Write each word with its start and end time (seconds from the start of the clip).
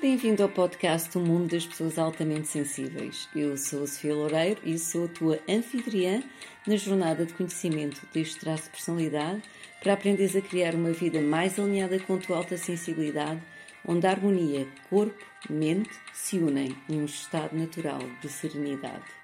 Bem-vindo 0.00 0.44
ao 0.44 0.48
podcast 0.48 1.18
O 1.18 1.20
Mundo 1.20 1.50
das 1.50 1.66
Pessoas 1.66 1.98
Altamente 1.98 2.46
Sensíveis. 2.46 3.28
Eu 3.34 3.56
sou 3.56 3.82
a 3.82 3.86
Sofia 3.88 4.14
Loureiro 4.14 4.60
e 4.62 4.78
sou 4.78 5.06
a 5.06 5.08
tua 5.08 5.40
anfitriã 5.48 6.22
na 6.64 6.76
jornada 6.76 7.26
de 7.26 7.34
conhecimento 7.34 8.06
deste 8.14 8.38
traço 8.38 8.64
de 8.64 8.70
personalidade 8.70 9.42
para 9.82 9.94
aprenderes 9.94 10.36
a 10.36 10.40
criar 10.40 10.76
uma 10.76 10.92
vida 10.92 11.20
mais 11.20 11.58
alinhada 11.58 11.98
com 11.98 12.14
a 12.14 12.18
tua 12.18 12.36
alta 12.36 12.56
sensibilidade, 12.56 13.42
onde 13.84 14.06
a 14.06 14.10
harmonia 14.10 14.68
corpo-mente 14.88 15.90
se 16.14 16.38
unem 16.38 16.76
num 16.88 17.04
estado 17.04 17.56
natural 17.56 17.98
de 18.22 18.28
serenidade. 18.28 19.17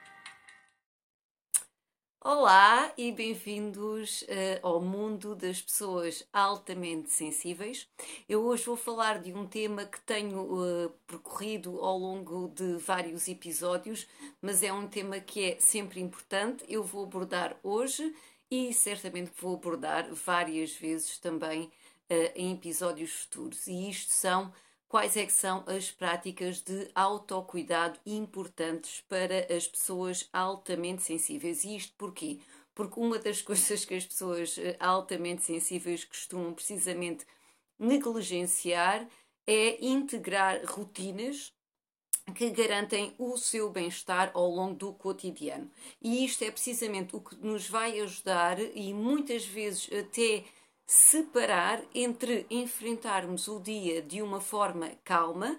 Olá 2.27 2.91
e 2.97 3.13
bem-vindos 3.13 4.23
uh, 4.23 4.27
ao 4.63 4.81
mundo 4.81 5.35
das 5.35 5.61
pessoas 5.61 6.27
altamente 6.33 7.11
sensíveis. 7.11 7.87
Eu 8.27 8.47
hoje 8.47 8.65
vou 8.65 8.79
falar 8.79 9.21
de 9.21 9.35
um 9.35 9.47
tema 9.47 9.85
que 9.85 10.01
tenho 10.01 10.41
uh, 10.41 10.89
percorrido 11.07 11.79
ao 11.81 11.99
longo 11.99 12.49
de 12.49 12.79
vários 12.79 13.29
episódios, 13.29 14.07
mas 14.41 14.63
é 14.63 14.73
um 14.73 14.89
tema 14.89 15.21
que 15.21 15.51
é 15.51 15.61
sempre 15.61 16.01
importante. 16.01 16.65
Eu 16.67 16.83
vou 16.83 17.05
abordar 17.05 17.59
hoje 17.63 18.17
e 18.51 18.73
certamente 18.73 19.31
vou 19.39 19.57
abordar 19.57 20.09
várias 20.15 20.73
vezes 20.73 21.19
também 21.19 21.65
uh, 21.65 22.33
em 22.35 22.55
episódios 22.55 23.11
futuros. 23.11 23.67
E 23.67 23.91
isto 23.91 24.15
são 24.15 24.51
quais 24.95 25.17
é 25.17 25.29
são 25.29 25.65
as 25.67 25.91
práticas 25.91 26.61
de 26.61 26.89
autocuidado 26.95 27.99
importantes 28.07 29.03
para 29.09 29.53
as 29.53 29.67
pessoas 29.67 30.29
altamente 30.33 31.03
sensíveis. 31.03 31.65
E 31.65 31.75
isto 31.75 31.93
porquê? 31.99 32.39
Porque 32.73 33.01
uma 33.01 33.19
das 33.19 33.43
coisas 33.43 33.85
que 33.85 33.95
as 33.95 34.07
pessoas 34.07 34.57
eh, 34.57 34.77
altamente 34.79 35.43
sensíveis 35.43 36.05
costumam 36.05 36.55
precisamente 36.55 37.27
negligenciar 37.77 39.05
é 39.45 39.85
integrar 39.85 40.61
rotinas 40.65 41.53
que 42.33 42.51
garantem 42.51 43.17
o 43.19 43.37
seu 43.37 43.71
bem-estar 43.71 44.31
ao 44.33 44.49
longo 44.49 44.77
do 44.77 44.93
cotidiano. 44.93 45.69
E 46.01 46.25
isto 46.25 46.45
é 46.45 46.53
precisamente 46.53 47.17
o 47.17 47.21
que 47.21 47.35
nos 47.45 47.69
vai 47.69 47.99
ajudar 47.99 48.61
e 48.61 48.95
muitas 48.95 49.45
vezes 49.45 49.91
até 49.93 50.45
separar 50.87 51.83
entre 51.95 52.47
enfrentarmos 52.51 53.49
o 53.49 53.59
dia 53.59 54.03
de 54.03 54.21
uma 54.21 54.41
forma 54.41 54.91
calma, 55.03 55.59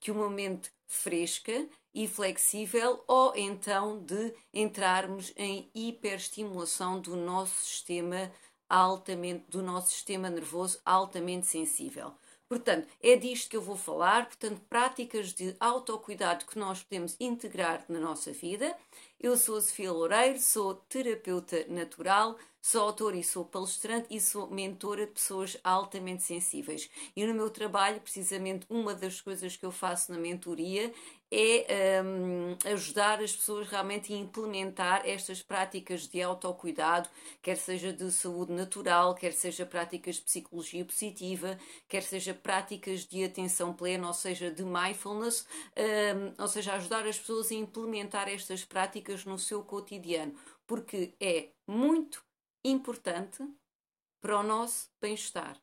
que 0.00 0.10
uma 0.10 0.30
mente 0.30 0.70
fresca 0.86 1.68
e 1.92 2.06
flexível, 2.06 3.02
ou 3.06 3.34
então 3.36 3.98
de 3.98 4.34
entrarmos 4.52 5.32
em 5.36 5.70
hiperestimulação 5.74 7.00
do 7.00 7.16
nosso 7.16 7.64
sistema 7.64 8.32
altamente 8.68 9.44
do 9.48 9.62
nosso 9.62 9.90
sistema 9.90 10.28
nervoso 10.28 10.78
altamente 10.84 11.46
sensível. 11.46 12.12
Portanto, 12.48 12.88
é 13.02 13.14
disto 13.14 13.50
que 13.50 13.56
eu 13.56 13.62
vou 13.62 13.76
falar, 13.76 14.26
portanto, 14.26 14.60
práticas 14.68 15.34
de 15.34 15.54
autocuidado 15.60 16.46
que 16.46 16.58
nós 16.58 16.82
podemos 16.82 17.14
integrar 17.20 17.84
na 17.88 17.98
nossa 17.98 18.32
vida. 18.32 18.74
Eu 19.20 19.36
sou 19.36 19.56
a 19.56 19.60
Sofia 19.60 19.90
Loureiro, 19.90 20.38
sou 20.38 20.74
terapeuta 20.74 21.66
natural, 21.68 22.38
Sou 22.60 22.82
autora 22.82 23.16
e 23.16 23.24
sou 23.24 23.46
palestrante 23.46 24.08
e 24.10 24.20
sou 24.20 24.50
mentora 24.50 25.06
de 25.06 25.12
pessoas 25.12 25.56
altamente 25.64 26.22
sensíveis. 26.22 26.90
E 27.16 27.24
no 27.24 27.32
meu 27.32 27.48
trabalho, 27.48 27.98
precisamente, 27.98 28.66
uma 28.68 28.94
das 28.94 29.22
coisas 29.22 29.56
que 29.56 29.64
eu 29.64 29.70
faço 29.70 30.12
na 30.12 30.18
mentoria 30.18 30.92
é 31.30 32.02
um, 32.02 32.56
ajudar 32.72 33.22
as 33.22 33.36
pessoas 33.36 33.68
realmente 33.68 34.12
a 34.12 34.16
implementar 34.16 35.02
estas 35.04 35.42
práticas 35.42 36.06
de 36.08 36.22
autocuidado, 36.22 37.08
quer 37.42 37.56
seja 37.56 37.92
de 37.92 38.10
saúde 38.10 38.52
natural, 38.52 39.14
quer 39.14 39.32
seja 39.32 39.64
práticas 39.64 40.16
de 40.16 40.22
psicologia 40.22 40.84
positiva, 40.84 41.58
quer 41.86 42.02
seja 42.02 42.34
práticas 42.34 43.06
de 43.06 43.24
atenção 43.24 43.74
plena, 43.74 44.08
ou 44.08 44.14
seja, 44.14 44.50
de 44.50 44.64
mindfulness, 44.64 45.46
um, 45.76 46.42
ou 46.42 46.48
seja, 46.48 46.74
ajudar 46.74 47.06
as 47.06 47.18
pessoas 47.18 47.50
a 47.50 47.54
implementar 47.54 48.28
estas 48.28 48.64
práticas 48.64 49.07
no 49.24 49.38
seu 49.38 49.62
cotidiano, 49.62 50.34
porque 50.66 51.14
é 51.20 51.50
muito 51.66 52.24
importante 52.64 53.42
para 54.20 54.38
o 54.38 54.42
nosso 54.42 54.90
bem-estar. 55.00 55.60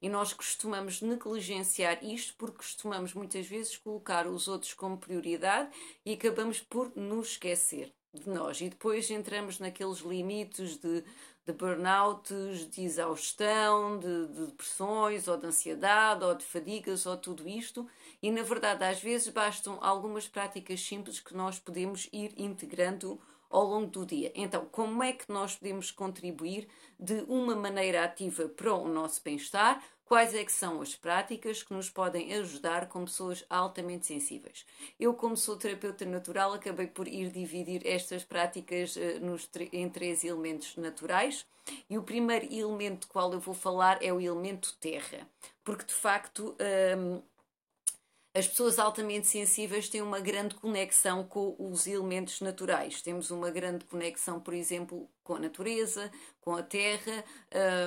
E 0.00 0.08
nós 0.08 0.32
costumamos 0.32 1.00
negligenciar 1.00 2.04
isto 2.04 2.34
porque 2.36 2.56
costumamos 2.56 3.14
muitas 3.14 3.46
vezes 3.46 3.76
colocar 3.76 4.26
os 4.26 4.48
outros 4.48 4.74
como 4.74 4.98
prioridade 4.98 5.70
e 6.04 6.14
acabamos 6.14 6.60
por 6.60 6.90
nos 6.96 7.28
esquecer 7.28 7.94
de 8.12 8.28
nós. 8.28 8.60
E 8.60 8.68
depois 8.68 9.08
entramos 9.10 9.60
naqueles 9.60 9.98
limites 9.98 10.76
de, 10.76 11.04
de 11.46 11.52
burnouts, 11.52 12.68
de 12.68 12.82
exaustão, 12.82 14.00
de, 14.00 14.26
de 14.26 14.46
depressões, 14.46 15.28
ou 15.28 15.36
de 15.36 15.46
ansiedade, 15.46 16.24
ou 16.24 16.34
de 16.34 16.44
fadigas, 16.44 17.06
ou 17.06 17.16
tudo 17.16 17.48
isto. 17.48 17.88
E 18.22 18.30
na 18.30 18.42
verdade, 18.42 18.84
às 18.84 19.00
vezes 19.00 19.28
bastam 19.28 19.78
algumas 19.80 20.28
práticas 20.28 20.80
simples 20.80 21.18
que 21.18 21.34
nós 21.34 21.58
podemos 21.58 22.08
ir 22.12 22.32
integrando 22.36 23.20
ao 23.50 23.66
longo 23.66 23.90
do 23.90 24.06
dia. 24.06 24.32
Então, 24.34 24.64
como 24.72 25.02
é 25.02 25.12
que 25.12 25.30
nós 25.30 25.56
podemos 25.56 25.90
contribuir 25.90 26.66
de 26.98 27.24
uma 27.28 27.54
maneira 27.54 28.02
ativa 28.02 28.48
para 28.48 28.72
o 28.72 28.88
nosso 28.88 29.20
bem-estar? 29.22 29.82
Quais 30.04 30.34
é 30.34 30.44
que 30.44 30.52
são 30.52 30.82
as 30.82 30.94
práticas 30.94 31.62
que 31.62 31.72
nos 31.72 31.88
podem 31.88 32.34
ajudar 32.34 32.86
com 32.88 33.04
pessoas 33.04 33.44
altamente 33.48 34.06
sensíveis? 34.06 34.66
Eu, 35.00 35.14
como 35.14 35.36
sou 35.36 35.56
terapeuta 35.56 36.04
natural, 36.04 36.52
acabei 36.52 36.86
por 36.86 37.08
ir 37.08 37.30
dividir 37.30 37.86
estas 37.86 38.22
práticas 38.22 38.94
uh, 38.96 39.20
nos, 39.20 39.48
em 39.72 39.88
três 39.88 40.22
elementos 40.22 40.76
naturais. 40.76 41.46
E 41.88 41.96
o 41.96 42.02
primeiro 42.02 42.44
elemento 42.52 43.06
do 43.06 43.10
qual 43.10 43.32
eu 43.32 43.40
vou 43.40 43.54
falar 43.54 44.02
é 44.02 44.12
o 44.12 44.20
elemento 44.20 44.76
terra, 44.80 45.26
porque 45.64 45.84
de 45.84 45.94
facto 45.94 46.56
um, 46.98 47.22
as 48.34 48.48
pessoas 48.48 48.78
altamente 48.78 49.26
sensíveis 49.26 49.88
têm 49.88 50.00
uma 50.00 50.18
grande 50.18 50.54
conexão 50.54 51.22
com 51.22 51.54
os 51.58 51.86
elementos 51.86 52.40
naturais. 52.40 53.02
Temos 53.02 53.30
uma 53.30 53.50
grande 53.50 53.84
conexão, 53.84 54.40
por 54.40 54.54
exemplo, 54.54 55.08
com 55.22 55.34
a 55.34 55.38
natureza, 55.38 56.10
com 56.40 56.56
a 56.56 56.62
terra. 56.62 57.24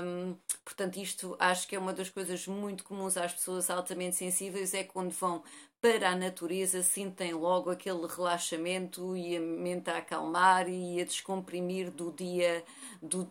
Um, 0.03 0.38
portanto, 0.63 0.97
isto 0.97 1.35
acho 1.39 1.67
que 1.67 1.75
é 1.75 1.79
uma 1.79 1.94
das 1.94 2.09
coisas 2.09 2.45
muito 2.45 2.83
comuns 2.83 3.17
às 3.17 3.33
pessoas 3.33 3.69
altamente 3.72 4.16
sensíveis, 4.16 4.73
é 4.75 4.83
quando 4.83 5.11
vão 5.11 5.44
para 5.85 6.09
a 6.09 6.16
natureza 6.16 6.81
sentem 6.81 7.31
logo 7.35 7.69
aquele 7.69 8.07
relaxamento 8.07 9.16
e 9.16 9.38
a 9.38 9.40
mente 9.40 9.88
a 9.88 10.00
acalmar 10.00 10.68
e 10.68 11.00
a 11.00 11.06
descomprimir 11.06 11.91
do 11.91 12.12
dia, 12.12 12.63
do, 13.00 13.29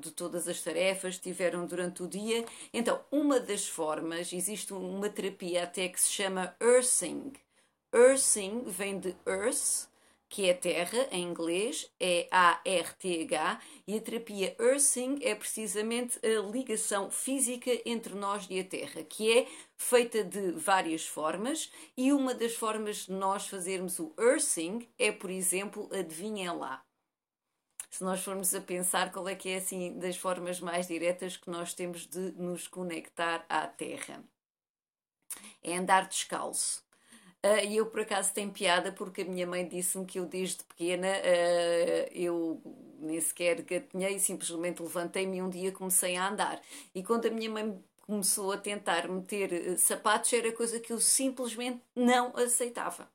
de 0.00 0.10
todas 0.10 0.48
as 0.48 0.60
tarefas 0.60 1.18
que 1.18 1.22
tiveram 1.22 1.66
durante 1.66 2.02
o 2.02 2.08
dia. 2.08 2.44
Então, 2.74 3.00
uma 3.12 3.38
das 3.38 3.68
formas, 3.68 4.32
existe 4.32 4.72
uma 4.72 5.08
terapia 5.08 5.62
até 5.62 5.86
que 5.86 6.00
se 6.00 6.10
chama 6.10 6.52
Earthing. 6.60 7.34
Earthing 7.94 8.64
vem 8.66 8.98
de 8.98 9.14
Earth, 9.24 9.86
que 10.28 10.48
é 10.48 10.54
terra 10.54 11.08
em 11.10 11.22
inglês, 11.22 11.90
é 11.98 12.28
A-R-T-H, 12.30 13.60
e 13.86 13.96
a 13.96 14.00
terapia 14.00 14.54
Earthing 14.60 15.18
é 15.22 15.34
precisamente 15.34 16.18
a 16.24 16.40
ligação 16.40 17.10
física 17.10 17.70
entre 17.86 18.14
nós 18.14 18.46
e 18.50 18.60
a 18.60 18.64
terra, 18.64 19.02
que 19.04 19.38
é 19.38 19.48
feita 19.76 20.22
de 20.22 20.52
várias 20.52 21.06
formas, 21.06 21.72
e 21.96 22.12
uma 22.12 22.34
das 22.34 22.54
formas 22.54 23.06
de 23.06 23.12
nós 23.12 23.48
fazermos 23.48 23.98
o 23.98 24.14
Earthing 24.18 24.86
é, 24.98 25.10
por 25.10 25.30
exemplo, 25.30 25.88
adivinhem 25.92 26.50
lá. 26.50 26.84
Se 27.90 28.04
nós 28.04 28.22
formos 28.22 28.54
a 28.54 28.60
pensar 28.60 29.10
qual 29.10 29.26
é 29.28 29.34
que 29.34 29.48
é 29.48 29.56
assim 29.56 29.98
das 29.98 30.16
formas 30.16 30.60
mais 30.60 30.86
diretas 30.86 31.38
que 31.38 31.48
nós 31.48 31.72
temos 31.72 32.06
de 32.06 32.32
nos 32.32 32.68
conectar 32.68 33.46
à 33.48 33.66
terra. 33.66 34.22
É 35.62 35.76
andar 35.76 36.06
descalço 36.06 36.86
Uh, 37.44 37.64
e 37.64 37.76
eu, 37.76 37.86
por 37.86 38.00
acaso, 38.00 38.32
tenho 38.34 38.50
piada 38.50 38.90
porque 38.90 39.22
a 39.22 39.24
minha 39.24 39.46
mãe 39.46 39.66
disse-me 39.66 40.04
que 40.04 40.18
eu, 40.18 40.26
desde 40.26 40.64
pequena, 40.64 41.06
uh, 41.06 42.10
eu 42.12 42.60
nem 42.98 43.20
sequer 43.20 43.62
gatinhei, 43.62 44.18
simplesmente 44.18 44.82
levantei-me 44.82 45.36
e 45.38 45.42
um 45.42 45.48
dia 45.48 45.70
comecei 45.70 46.16
a 46.16 46.28
andar. 46.28 46.60
E 46.94 47.02
quando 47.02 47.26
a 47.26 47.30
minha 47.30 47.48
mãe 47.48 47.80
começou 48.00 48.50
a 48.52 48.58
tentar 48.58 49.08
meter 49.08 49.52
uh, 49.52 49.78
sapatos, 49.78 50.32
era 50.32 50.50
coisa 50.52 50.80
que 50.80 50.92
eu 50.92 50.98
simplesmente 50.98 51.80
não 51.94 52.36
aceitava. 52.36 53.08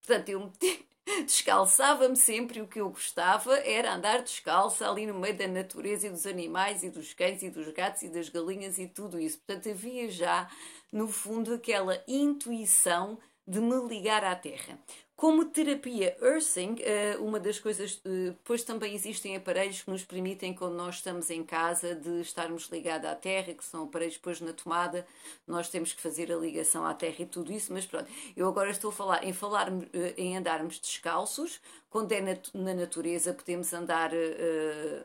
Portanto, 0.00 0.28
eu 0.28 0.40
meti, 0.40 0.86
descalçava-me 1.24 2.16
sempre. 2.16 2.60
O 2.60 2.66
que 2.66 2.80
eu 2.80 2.90
gostava 2.90 3.56
era 3.58 3.94
andar 3.94 4.22
descalça 4.22 4.88
ali 4.88 5.06
no 5.06 5.14
meio 5.14 5.36
da 5.36 5.46
natureza 5.46 6.06
e 6.06 6.10
dos 6.10 6.26
animais 6.26 6.82
e 6.82 6.90
dos 6.90 7.14
cães 7.14 7.42
e 7.42 7.50
dos 7.50 7.68
gatos 7.72 8.02
e 8.02 8.08
das 8.08 8.28
galinhas 8.28 8.78
e 8.78 8.86
tudo 8.86 9.18
isso. 9.18 9.38
Portanto, 9.38 9.70
havia 9.70 10.10
já 10.10 10.48
no 10.92 11.08
fundo, 11.08 11.54
aquela 11.54 12.02
intuição 12.06 13.18
de 13.46 13.60
me 13.60 13.76
ligar 13.86 14.24
à 14.24 14.34
Terra. 14.34 14.78
Como 15.18 15.46
terapia 15.46 16.16
earthing, 16.22 16.76
eh, 16.78 17.16
uma 17.18 17.40
das 17.40 17.58
coisas, 17.58 18.00
eh, 18.04 18.30
depois 18.30 18.62
também 18.62 18.94
existem 18.94 19.34
aparelhos 19.34 19.82
que 19.82 19.90
nos 19.90 20.04
permitem, 20.04 20.54
quando 20.54 20.76
nós 20.76 20.94
estamos 20.94 21.28
em 21.28 21.42
casa, 21.42 21.92
de 21.92 22.20
estarmos 22.20 22.68
ligados 22.68 23.10
à 23.10 23.16
terra, 23.16 23.52
que 23.52 23.64
são 23.64 23.82
aparelhos 23.82 24.14
depois 24.14 24.40
na 24.40 24.52
tomada, 24.52 25.04
nós 25.44 25.68
temos 25.68 25.92
que 25.92 26.00
fazer 26.00 26.30
a 26.30 26.36
ligação 26.36 26.86
à 26.86 26.94
terra 26.94 27.16
e 27.18 27.26
tudo 27.26 27.52
isso, 27.52 27.72
mas 27.72 27.84
pronto, 27.84 28.08
eu 28.36 28.46
agora 28.46 28.70
estou 28.70 28.90
a 28.90 28.92
falar 28.92 29.24
em 29.24 29.32
falar 29.32 29.72
eh, 29.92 30.14
em 30.16 30.36
andarmos 30.36 30.78
descalços, 30.78 31.60
quando 31.90 32.12
é 32.12 32.20
na, 32.20 32.74
natureza 32.74 33.34
podemos 33.34 33.72
andar 33.72 34.12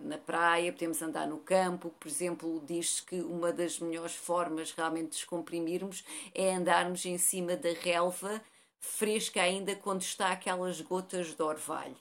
na 0.02 0.18
praia, 0.20 0.72
podemos 0.72 1.02
andar 1.02 1.26
no 1.26 1.38
campo, 1.38 1.90
por 2.00 2.08
exemplo, 2.08 2.62
diz-se 2.68 3.02
que 3.02 3.16
uma 3.22 3.52
das 3.52 3.80
melhores 3.80 4.14
formas 4.14 4.74
realmente 4.74 5.06
de 5.06 5.16
descomprimirmos 5.16 6.04
é 6.36 6.54
andarmos 6.54 7.04
em 7.06 7.18
cima 7.18 7.56
da 7.56 7.72
relva 7.72 8.40
fresca 8.84 9.42
ainda 9.42 9.76
quando 9.78 10.02
está 10.02 10.32
aquelas 10.32 10.82
gotas 10.82 11.34
de 11.34 11.42
orvalho. 11.42 11.96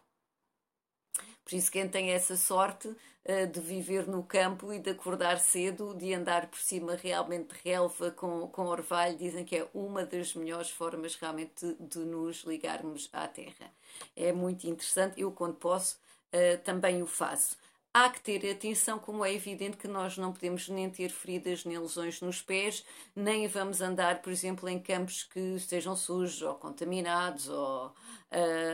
Por 1.44 1.55
isso, 1.55 1.70
quem 1.70 1.88
tem 1.88 2.11
essa 2.11 2.37
sorte 2.37 2.88
uh, 2.88 3.46
de 3.50 3.61
viver 3.61 4.06
no 4.08 4.23
campo 4.23 4.73
e 4.73 4.79
de 4.79 4.90
acordar 4.90 5.38
cedo, 5.38 5.94
de 5.94 6.12
andar 6.12 6.49
por 6.49 6.58
cima 6.58 6.94
realmente 6.96 7.55
de 7.55 7.61
relva 7.64 8.11
com, 8.11 8.49
com 8.49 8.67
orvalho, 8.67 9.17
dizem 9.17 9.44
que 9.44 9.56
é 9.56 9.69
uma 9.73 10.05
das 10.05 10.34
melhores 10.34 10.70
formas 10.70 11.14
realmente 11.14 11.64
de, 11.64 11.75
de 11.75 11.99
nos 12.00 12.43
ligarmos 12.43 13.08
à 13.12 13.28
terra. 13.28 13.73
É 14.17 14.32
muito 14.32 14.67
interessante, 14.67 15.20
eu, 15.20 15.31
quando 15.31 15.55
posso, 15.55 15.99
uh, 16.32 16.58
também 16.64 17.00
o 17.00 17.06
faço. 17.06 17.56
Há 17.94 18.08
que 18.08 18.22
ter 18.22 18.50
atenção, 18.50 18.98
como 18.98 19.22
é 19.22 19.34
evidente 19.34 19.76
que 19.76 19.86
nós 19.86 20.16
não 20.16 20.32
podemos 20.32 20.66
nem 20.66 20.88
ter 20.88 21.10
feridas 21.10 21.66
nem 21.66 21.78
lesões 21.78 22.22
nos 22.22 22.40
pés, 22.40 22.86
nem 23.14 23.46
vamos 23.46 23.82
andar, 23.82 24.22
por 24.22 24.32
exemplo, 24.32 24.66
em 24.66 24.78
campos 24.80 25.24
que 25.24 25.38
estejam 25.56 25.94
sujos 25.94 26.40
ou 26.40 26.54
contaminados, 26.54 27.50
ou, 27.50 27.94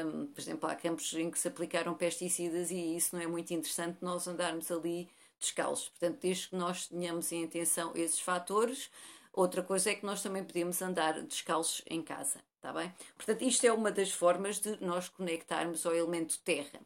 um, 0.07 0.27
por 0.27 0.41
exemplo, 0.41 0.71
há 0.71 0.77
campos 0.77 1.13
em 1.15 1.33
que 1.33 1.39
se 1.39 1.49
aplicaram 1.49 1.95
pesticidas 1.95 2.71
e 2.71 2.97
isso 2.97 3.17
não 3.17 3.23
é 3.23 3.27
muito 3.27 3.53
interessante 3.53 3.99
nós 4.03 4.29
andarmos 4.29 4.71
ali 4.71 5.11
descalços. 5.41 5.89
Portanto, 5.89 6.21
desde 6.21 6.49
que 6.51 6.57
nós 6.57 6.87
tenhamos 6.87 7.33
em 7.33 7.45
atenção 7.45 7.91
esses 7.97 8.21
fatores, 8.21 8.89
outra 9.33 9.65
coisa 9.65 9.91
é 9.91 9.97
que 9.97 10.07
nós 10.07 10.23
também 10.23 10.45
podemos 10.45 10.81
andar 10.81 11.21
descalços 11.23 11.83
em 11.91 12.03
casa, 12.03 12.39
está 12.55 12.73
bem? 12.73 12.95
Portanto, 13.17 13.43
isto 13.43 13.67
é 13.67 13.73
uma 13.73 13.91
das 13.91 14.13
formas 14.13 14.61
de 14.61 14.81
nós 14.81 15.09
conectarmos 15.09 15.85
ao 15.85 15.93
elemento 15.95 16.39
terra. 16.45 16.81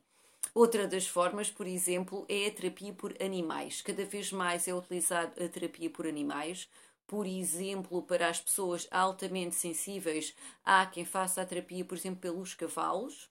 Outra 0.55 0.87
das 0.89 1.07
formas, 1.07 1.51
por 1.51 1.67
exemplo, 1.67 2.25
é 2.29 2.47
a 2.47 2.51
terapia 2.51 2.93
por 2.93 3.15
animais. 3.23 3.81
Cada 3.83 4.05
vez 4.05 4.33
mais 4.33 4.67
é 4.69 4.75
utilizada 4.75 5.45
a 5.45 5.49
terapia 5.49 5.91
por 5.91 6.07
animais. 6.07 6.69
Por 7.07 7.27
exemplo, 7.27 8.03
para 8.03 8.29
as 8.29 8.41
pessoas 8.41 8.87
altamente 8.91 9.55
sensíveis, 9.55 10.35
há 10.65 10.87
quem 10.87 11.05
faça 11.05 11.43
a 11.43 11.47
terapia, 11.47 11.85
por 11.85 11.97
exemplo, 11.97 12.21
pelos 12.21 12.55
cavalos 12.55 13.31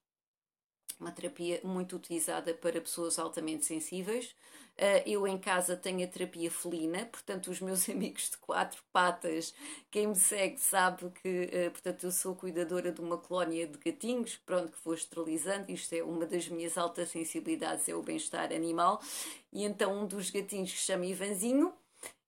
uma 1.02 1.12
terapia 1.12 1.60
muito 1.64 1.96
utilizada 1.96 2.54
para 2.54 2.80
pessoas 2.80 3.18
altamente 3.18 3.66
sensíveis. 3.66 4.36
Uh, 4.78 5.04
eu 5.06 5.28
em 5.28 5.38
casa 5.38 5.76
tenho 5.76 6.04
a 6.04 6.08
terapia 6.08 6.50
felina, 6.50 7.06
portanto, 7.06 7.52
os 7.52 7.60
meus 7.60 7.88
amigos 7.90 8.30
de 8.30 8.38
quatro 8.38 8.82
patas, 8.94 9.54
quem 9.90 10.08
me 10.08 10.16
segue 10.16 10.60
sabe 10.60 11.10
que, 11.22 11.50
uh, 11.68 11.72
portanto, 11.72 12.06
eu 12.06 12.12
sou 12.12 12.36
cuidadora 12.36 12.92
de 12.92 13.02
uma 13.02 13.18
colónia 13.18 13.68
de 13.68 13.78
gatinhos, 13.78 14.38
pronto, 14.46 14.72
que 14.72 14.78
vou 14.84 14.94
esterilizando. 14.94 15.72
Isto 15.72 15.94
é 15.94 16.04
uma 16.04 16.26
das 16.26 16.48
minhas 16.48 16.78
altas 16.78 17.10
sensibilidades, 17.10 17.90
é 17.90 17.96
o 17.96 18.02
bem-estar 18.02 18.54
animal. 18.54 19.02
E 19.52 19.64
então, 19.66 20.04
um 20.04 20.08
dos 20.08 20.30
gatinhos 20.30 20.72
que 20.72 20.80
chama 20.80 21.06
Ivanzinho, 21.06 21.74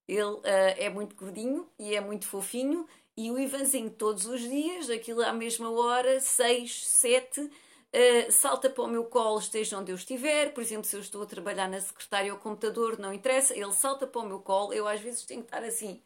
ele 0.08 0.24
uh, 0.24 0.42
é 0.44 0.90
muito 0.90 1.16
gordinho 1.16 1.68
e 1.80 1.96
é 1.96 2.02
muito 2.02 2.28
fofinho. 2.28 2.88
E 3.16 3.32
o 3.32 3.40
Ivanzinho, 3.40 3.92
todos 3.92 4.26
os 4.26 4.42
dias, 4.42 4.90
aquilo 4.90 5.22
à 5.22 5.32
mesma 5.32 5.72
hora, 5.72 6.20
seis, 6.20 6.86
sete 6.86 7.50
Uh, 7.96 8.32
salta 8.32 8.72
para 8.72 8.84
o 8.84 8.88
meu 8.88 9.06
colo, 9.06 9.38
esteja 9.38 9.78
onde 9.78 9.92
eu 9.92 9.96
estiver. 9.96 10.52
Por 10.52 10.62
exemplo, 10.62 10.86
se 10.86 10.96
eu 10.96 11.00
estou 11.00 11.22
a 11.22 11.28
trabalhar 11.28 11.70
na 11.70 11.80
secretária 11.80 12.34
ou 12.34 12.40
computador, 12.40 12.98
não 12.98 13.14
interessa, 13.14 13.56
ele 13.56 13.72
salta 13.72 14.08
para 14.08 14.22
o 14.22 14.26
meu 14.26 14.40
colo. 14.40 14.74
Eu 14.74 14.88
às 14.88 15.00
vezes 15.00 15.24
tenho 15.26 15.42
que 15.42 15.48
estar 15.48 15.64
assim, 15.64 16.02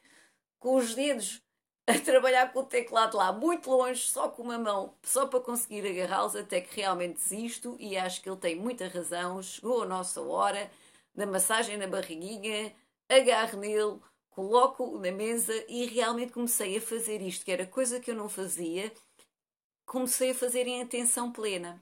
com 0.59 0.75
os 0.75 0.93
dedos, 0.93 1.41
a 1.87 1.97
trabalhar 1.97 2.51
com 2.51 2.59
o 2.59 2.65
teclado 2.65 3.15
lá, 3.15 3.31
muito 3.31 3.69
longe, 3.69 4.01
só 4.01 4.27
com 4.27 4.43
uma 4.43 4.59
mão, 4.59 4.93
só 5.01 5.27
para 5.27 5.39
conseguir 5.39 5.87
agarrá-los, 5.87 6.35
até 6.35 6.59
que 6.59 6.81
realmente 6.81 7.15
desisto. 7.15 7.77
E 7.79 7.95
acho 7.95 8.21
que 8.21 8.29
ele 8.29 8.37
tem 8.37 8.55
muita 8.57 8.87
razão. 8.89 9.41
Chegou 9.41 9.83
a 9.83 9.85
nossa 9.85 10.21
hora 10.21 10.69
da 11.15 11.25
massagem 11.25 11.77
na 11.77 11.87
barriguinha, 11.87 12.75
agarro 13.07 13.59
nele, 13.59 13.97
coloco-o 14.31 14.99
na 14.99 15.11
mesa 15.11 15.53
e 15.69 15.85
realmente 15.85 16.33
comecei 16.33 16.77
a 16.77 16.81
fazer 16.81 17.21
isto, 17.21 17.45
que 17.45 17.51
era 17.51 17.65
coisa 17.65 17.99
que 17.99 18.11
eu 18.11 18.15
não 18.15 18.27
fazia 18.27 18.91
comecei 19.87 20.31
a 20.31 20.35
fazer 20.35 20.67
em 20.67 20.81
atenção 20.81 21.31
plena. 21.31 21.81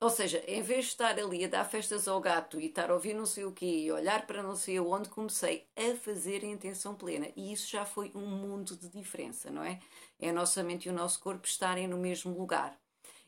Ou 0.00 0.10
seja, 0.10 0.42
em 0.48 0.60
vez 0.60 0.86
de 0.86 0.90
estar 0.90 1.16
ali 1.16 1.44
a 1.44 1.48
dar 1.48 1.64
festas 1.64 2.08
ao 2.08 2.20
gato 2.20 2.60
e 2.60 2.66
estar 2.66 2.90
a 2.90 2.94
ouvir 2.94 3.14
não 3.14 3.24
sei 3.24 3.44
o 3.44 3.52
quê 3.52 3.84
e 3.84 3.92
olhar 3.92 4.26
para 4.26 4.42
não 4.42 4.56
sei 4.56 4.80
onde, 4.80 5.08
comecei 5.08 5.68
a 5.76 5.94
fazer 5.96 6.42
em 6.42 6.54
atenção 6.54 6.96
plena. 6.96 7.28
E 7.36 7.52
isso 7.52 7.70
já 7.70 7.86
foi 7.86 8.10
um 8.12 8.26
mundo 8.26 8.76
de 8.76 8.88
diferença, 8.88 9.48
não 9.50 9.62
é? 9.62 9.78
É 10.18 10.30
a 10.30 10.32
nossa 10.32 10.62
mente 10.64 10.86
e 10.88 10.90
o 10.90 10.92
nosso 10.92 11.20
corpo 11.20 11.46
estarem 11.46 11.86
no 11.86 11.96
mesmo 11.96 12.36
lugar. 12.36 12.76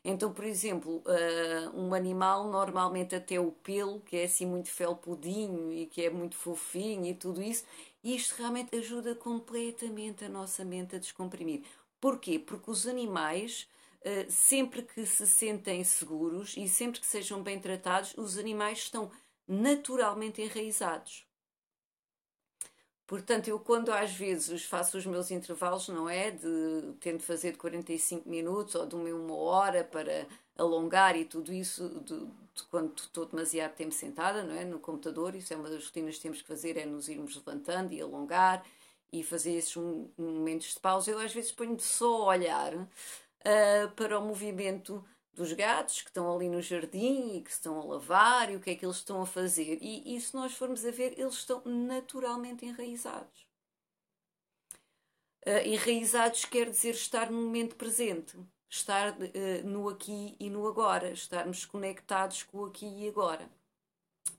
Então, 0.03 0.33
por 0.33 0.43
exemplo, 0.43 1.01
uh, 1.07 1.79
um 1.79 1.93
animal, 1.93 2.49
normalmente 2.51 3.15
até 3.15 3.39
o 3.39 3.51
pelo, 3.51 4.01
que 4.01 4.17
é 4.17 4.25
assim 4.25 4.45
muito 4.45 4.69
felpudinho 4.69 5.71
e 5.73 5.87
que 5.87 6.03
é 6.03 6.09
muito 6.09 6.35
fofinho 6.35 7.05
e 7.05 7.15
tudo 7.15 7.41
isso, 7.41 7.65
isto 8.03 8.35
realmente 8.37 8.75
ajuda 8.77 9.15
completamente 9.15 10.25
a 10.25 10.29
nossa 10.29 10.65
mente 10.65 10.95
a 10.95 10.99
descomprimir. 10.99 11.63
Porquê? 11.99 12.39
Porque 12.39 12.69
os 12.69 12.87
animais, 12.87 13.67
eh, 14.01 14.27
sempre 14.29 14.83
que 14.83 15.05
se 15.05 15.27
sentem 15.27 15.83
seguros 15.83 16.55
e 16.57 16.67
sempre 16.67 16.99
que 16.99 17.07
sejam 17.07 17.41
bem 17.41 17.59
tratados, 17.59 18.13
os 18.17 18.37
animais 18.37 18.79
estão 18.79 19.11
naturalmente 19.47 20.41
enraizados. 20.41 21.25
Portanto, 23.07 23.47
eu 23.47 23.59
quando 23.59 23.91
às 23.91 24.11
vezes 24.13 24.65
faço 24.65 24.97
os 24.97 25.05
meus 25.05 25.29
intervalos, 25.29 25.87
não 25.89 26.09
é? 26.09 26.31
De 26.31 26.93
tento 26.99 27.21
fazer 27.21 27.51
de 27.51 27.57
45 27.57 28.27
minutos 28.27 28.73
ou 28.73 28.85
de 28.87 28.95
uma 28.95 29.35
hora 29.35 29.83
para 29.83 30.27
alongar 30.57 31.15
e 31.15 31.23
tudo 31.25 31.53
isso, 31.53 31.87
de, 32.03 32.19
de 32.25 32.63
quando 32.71 32.97
estou 32.97 33.25
demasiado 33.25 33.75
tempo 33.75 33.93
sentada, 33.93 34.43
não 34.43 34.55
é? 34.55 34.65
No 34.65 34.79
computador, 34.79 35.35
isso 35.35 35.53
é 35.53 35.57
uma 35.57 35.69
das 35.69 35.85
rotinas 35.85 36.15
que 36.15 36.21
temos 36.23 36.41
que 36.41 36.47
fazer, 36.47 36.77
é 36.77 36.85
nos 36.85 37.07
irmos 37.07 37.35
levantando 37.35 37.93
e 37.93 38.01
alongar 38.01 38.65
e 39.19 39.23
fazer 39.23 39.53
esses 39.53 39.75
momentos 40.17 40.73
de 40.73 40.79
pausa, 40.79 41.11
eu 41.11 41.19
às 41.19 41.33
vezes 41.33 41.51
ponho 41.51 41.79
só 41.79 42.23
a 42.23 42.25
olhar 42.35 42.73
uh, 42.75 43.91
para 43.95 44.19
o 44.19 44.25
movimento 44.25 45.03
dos 45.35 45.51
gatos 45.53 46.01
que 46.01 46.09
estão 46.09 46.33
ali 46.33 46.49
no 46.49 46.61
jardim 46.61 47.37
e 47.37 47.41
que 47.41 47.51
estão 47.51 47.79
a 47.79 47.83
lavar 47.83 48.49
e 48.49 48.55
o 48.55 48.59
que 48.59 48.71
é 48.71 48.75
que 48.75 48.85
eles 48.85 48.97
estão 48.97 49.21
a 49.21 49.25
fazer. 49.25 49.77
E, 49.81 50.15
e 50.15 50.21
se 50.21 50.33
nós 50.33 50.53
formos 50.53 50.85
a 50.85 50.91
ver, 50.91 51.19
eles 51.19 51.35
estão 51.35 51.61
naturalmente 51.65 52.65
enraizados. 52.65 53.45
Uh, 55.45 55.61
enraizados 55.63 56.45
quer 56.45 56.69
dizer 56.69 56.95
estar 56.95 57.29
no 57.29 57.39
momento 57.39 57.75
presente, 57.75 58.35
estar 58.69 59.11
uh, 59.11 59.67
no 59.67 59.89
aqui 59.89 60.35
e 60.39 60.49
no 60.49 60.67
agora, 60.67 61.11
estarmos 61.11 61.65
conectados 61.65 62.43
com 62.43 62.59
o 62.59 62.65
aqui 62.65 62.87
e 62.87 63.07
agora. 63.07 63.47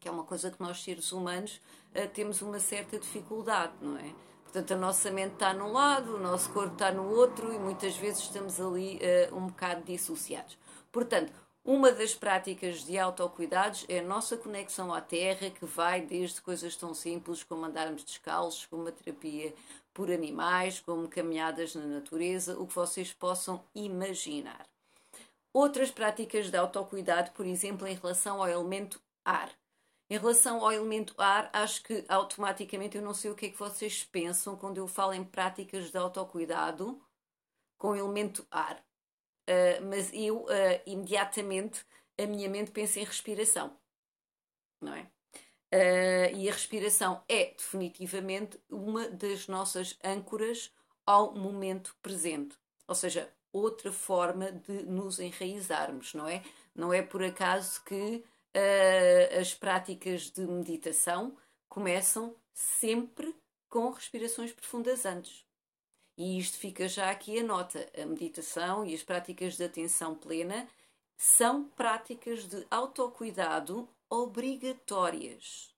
Que 0.00 0.08
é 0.08 0.10
uma 0.10 0.24
coisa 0.24 0.50
que 0.50 0.60
nós, 0.60 0.82
seres 0.82 1.12
humanos, 1.12 1.60
uh, 1.94 2.08
temos 2.12 2.42
uma 2.42 2.58
certa 2.58 2.98
dificuldade, 2.98 3.74
não 3.80 3.96
é? 3.98 4.12
Portanto, 4.46 4.72
a 4.72 4.76
nossa 4.76 5.10
mente 5.10 5.34
está 5.34 5.52
num 5.52 5.72
lado, 5.72 6.16
o 6.16 6.20
nosso 6.20 6.50
corpo 6.50 6.72
está 6.72 6.90
no 6.90 7.08
outro 7.10 7.52
e 7.52 7.58
muitas 7.58 7.96
vezes 7.96 8.22
estamos 8.22 8.60
ali 8.60 8.98
uh, 9.30 9.36
um 9.36 9.48
bocado 9.48 9.82
dissociados. 9.82 10.56
Portanto, 10.90 11.32
uma 11.66 11.90
das 11.90 12.14
práticas 12.14 12.84
de 12.84 12.96
autocuidados 12.96 13.84
é 13.88 13.98
a 13.98 14.02
nossa 14.02 14.36
conexão 14.36 14.94
à 14.94 15.00
terra, 15.00 15.50
que 15.50 15.66
vai 15.66 16.00
desde 16.00 16.40
coisas 16.40 16.76
tão 16.76 16.94
simples 16.94 17.42
como 17.42 17.64
andarmos 17.64 18.04
descalços, 18.04 18.66
como 18.66 18.86
a 18.86 18.92
terapia 18.92 19.52
por 19.92 20.08
animais, 20.08 20.78
como 20.78 21.08
caminhadas 21.08 21.74
na 21.74 21.84
natureza, 21.84 22.56
o 22.56 22.68
que 22.68 22.74
vocês 22.74 23.12
possam 23.12 23.64
imaginar. 23.74 24.64
Outras 25.52 25.90
práticas 25.90 26.50
de 26.50 26.56
autocuidado, 26.56 27.32
por 27.32 27.44
exemplo, 27.44 27.86
em 27.86 27.96
relação 27.96 28.40
ao 28.40 28.48
elemento 28.48 29.00
ar. 29.24 29.50
Em 30.08 30.18
relação 30.18 30.60
ao 30.60 30.72
elemento 30.72 31.14
ar, 31.18 31.50
acho 31.52 31.82
que 31.82 32.04
automaticamente 32.08 32.96
eu 32.96 33.02
não 33.02 33.12
sei 33.12 33.30
o 33.30 33.34
que 33.34 33.46
é 33.46 33.50
que 33.50 33.58
vocês 33.58 34.04
pensam 34.04 34.56
quando 34.56 34.78
eu 34.78 34.86
falo 34.86 35.12
em 35.12 35.24
práticas 35.24 35.90
de 35.90 35.98
autocuidado 35.98 37.00
com 37.76 37.88
o 37.88 37.96
elemento 37.96 38.46
ar. 38.50 38.78
Uh, 39.48 39.84
mas 39.88 40.12
eu 40.12 40.44
uh, 40.44 40.48
imediatamente 40.86 41.84
a 42.18 42.26
minha 42.26 42.48
mente 42.48 42.70
pensa 42.70 43.00
em 43.00 43.04
respiração, 43.04 43.76
não 44.80 44.94
é? 44.94 45.02
Uh, 45.72 46.36
e 46.36 46.48
a 46.48 46.52
respiração 46.52 47.22
é 47.28 47.46
definitivamente 47.46 48.60
uma 48.68 49.08
das 49.08 49.48
nossas 49.48 49.98
âncoras 50.02 50.72
ao 51.04 51.34
momento 51.34 51.96
presente, 52.00 52.56
ou 52.86 52.94
seja, 52.94 53.32
outra 53.52 53.92
forma 53.92 54.52
de 54.52 54.84
nos 54.84 55.18
enraizarmos, 55.18 56.14
não 56.14 56.28
é? 56.28 56.42
Não 56.74 56.92
é 56.92 57.02
por 57.02 57.22
acaso 57.22 57.82
que 57.84 58.24
uh, 58.56 59.40
as 59.40 59.54
práticas 59.54 60.30
de 60.30 60.40
meditação 60.46 61.36
começam 61.68 62.34
sempre 62.54 63.34
com 63.68 63.90
respirações 63.90 64.52
profundas 64.52 65.04
antes. 65.04 65.44
E 66.16 66.38
isto 66.38 66.56
fica 66.56 66.88
já 66.88 67.10
aqui 67.10 67.38
a 67.38 67.42
nota. 67.42 67.86
A 68.00 68.06
meditação 68.06 68.86
e 68.86 68.94
as 68.94 69.02
práticas 69.02 69.56
de 69.56 69.64
atenção 69.64 70.14
plena 70.14 70.66
são 71.16 71.64
práticas 71.64 72.48
de 72.48 72.66
autocuidado 72.70 73.88
obrigatórias. 74.08 75.74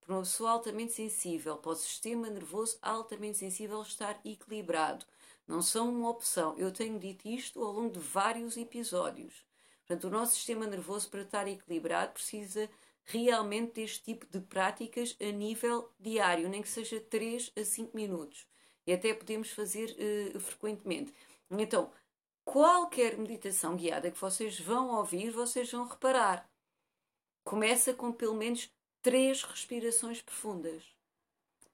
Para 0.00 0.14
uma 0.14 0.22
pessoa 0.22 0.52
altamente 0.52 0.92
sensível, 0.92 1.58
para 1.58 1.72
o 1.72 1.76
sistema 1.76 2.30
nervoso 2.30 2.78
altamente 2.80 3.36
sensível 3.36 3.82
estar 3.82 4.18
equilibrado. 4.24 5.04
Não 5.46 5.60
são 5.60 5.90
uma 5.90 6.08
opção. 6.08 6.56
Eu 6.56 6.72
tenho 6.72 6.98
dito 6.98 7.28
isto 7.28 7.62
ao 7.62 7.72
longo 7.72 7.92
de 7.92 7.98
vários 7.98 8.56
episódios. 8.56 9.49
Portanto, 9.90 10.06
o 10.06 10.16
nosso 10.16 10.36
sistema 10.36 10.68
nervoso, 10.68 11.10
para 11.10 11.22
estar 11.22 11.48
equilibrado, 11.48 12.12
precisa 12.12 12.70
realmente 13.06 13.72
deste 13.72 14.04
tipo 14.04 14.24
de 14.24 14.40
práticas 14.40 15.16
a 15.20 15.32
nível 15.32 15.90
diário, 15.98 16.48
nem 16.48 16.62
que 16.62 16.68
seja 16.68 17.00
3 17.00 17.50
a 17.58 17.64
5 17.64 17.96
minutos. 17.96 18.46
E 18.86 18.92
até 18.92 19.12
podemos 19.12 19.50
fazer 19.50 19.96
uh, 19.98 20.38
frequentemente. 20.38 21.12
Então, 21.50 21.90
qualquer 22.44 23.18
meditação 23.18 23.74
guiada 23.74 24.12
que 24.12 24.20
vocês 24.20 24.60
vão 24.60 24.96
ouvir, 24.96 25.30
vocês 25.30 25.68
vão 25.72 25.84
reparar. 25.84 26.48
Começa 27.42 27.92
com 27.92 28.12
pelo 28.12 28.34
menos 28.34 28.70
três 29.02 29.42
respirações 29.42 30.22
profundas. 30.22 30.84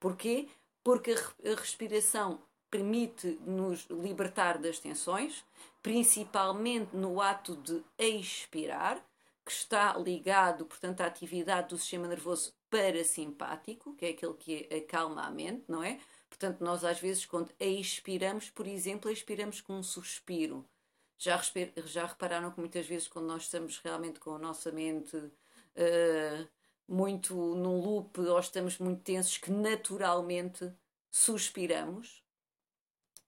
Porquê? 0.01 0.49
Porque 0.83 1.13
a 1.13 1.55
respiração 1.55 2.41
permite-nos 2.71 3.87
libertar 3.91 4.57
das 4.57 4.79
tensões, 4.79 5.45
principalmente 5.87 6.97
no 6.97 7.21
ato 7.21 7.55
de 7.55 7.81
expirar, 7.97 9.01
que 9.45 9.53
está 9.53 9.97
ligado, 9.97 10.67
portanto, 10.67 11.01
à 11.01 11.07
atividade 11.07 11.69
do 11.69 11.79
sistema 11.79 12.09
nervoso 12.09 12.53
parasimpático, 12.69 13.95
que 13.95 14.07
é 14.07 14.09
aquele 14.09 14.35
que 14.35 14.69
acalma 14.75 15.23
a 15.23 15.31
mente, 15.31 15.63
não 15.69 15.85
é? 15.85 16.01
Portanto, 16.29 16.61
nós 16.61 16.83
às 16.85 16.99
vezes, 16.99 17.25
quando 17.25 17.53
expiramos, 17.61 18.51
por 18.51 18.67
exemplo, 18.67 19.09
expiramos 19.09 19.61
com 19.61 19.75
um 19.75 19.83
suspiro. 19.85 20.69
Já, 21.17 21.41
já 21.85 22.05
repararam 22.05 22.51
que 22.51 22.59
muitas 22.59 22.85
vezes, 22.85 23.07
quando 23.07 23.27
nós 23.27 23.45
estamos 23.45 23.79
realmente 23.79 24.19
com 24.19 24.35
a 24.35 24.41
nossa 24.41 24.73
mente 24.73 25.17
uh, 25.17 26.49
muito 26.89 27.33
num 27.33 27.81
loop 27.81 28.19
ou 28.23 28.41
estamos 28.41 28.79
muito 28.79 29.03
tensos, 29.03 29.39
que 29.39 29.53
naturalmente 29.53 30.69
suspiramos, 31.13 32.26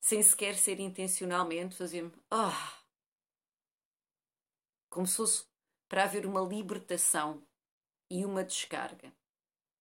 sem 0.01 0.23
sequer 0.23 0.57
ser 0.57 0.81
intencionalmente, 0.81 1.77
fazemos 1.77 2.13
ah, 2.31 2.79
como 4.89 5.07
se 5.07 5.17
fosse 5.17 5.45
para 5.89 6.05
haver 6.05 6.27
uma 6.27 6.41
libertação 6.41 7.43
e 8.11 8.25
uma 8.25 8.45
descarga. 8.45 9.13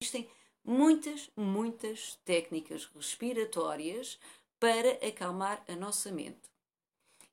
Existem 0.02 0.30
muitas, 0.64 1.30
muitas 1.36 2.16
técnicas 2.26 2.86
respiratórias 2.86 4.20
para 4.60 4.92
acalmar 5.08 5.64
a 5.68 5.76
nossa 5.76 6.12
mente. 6.12 6.50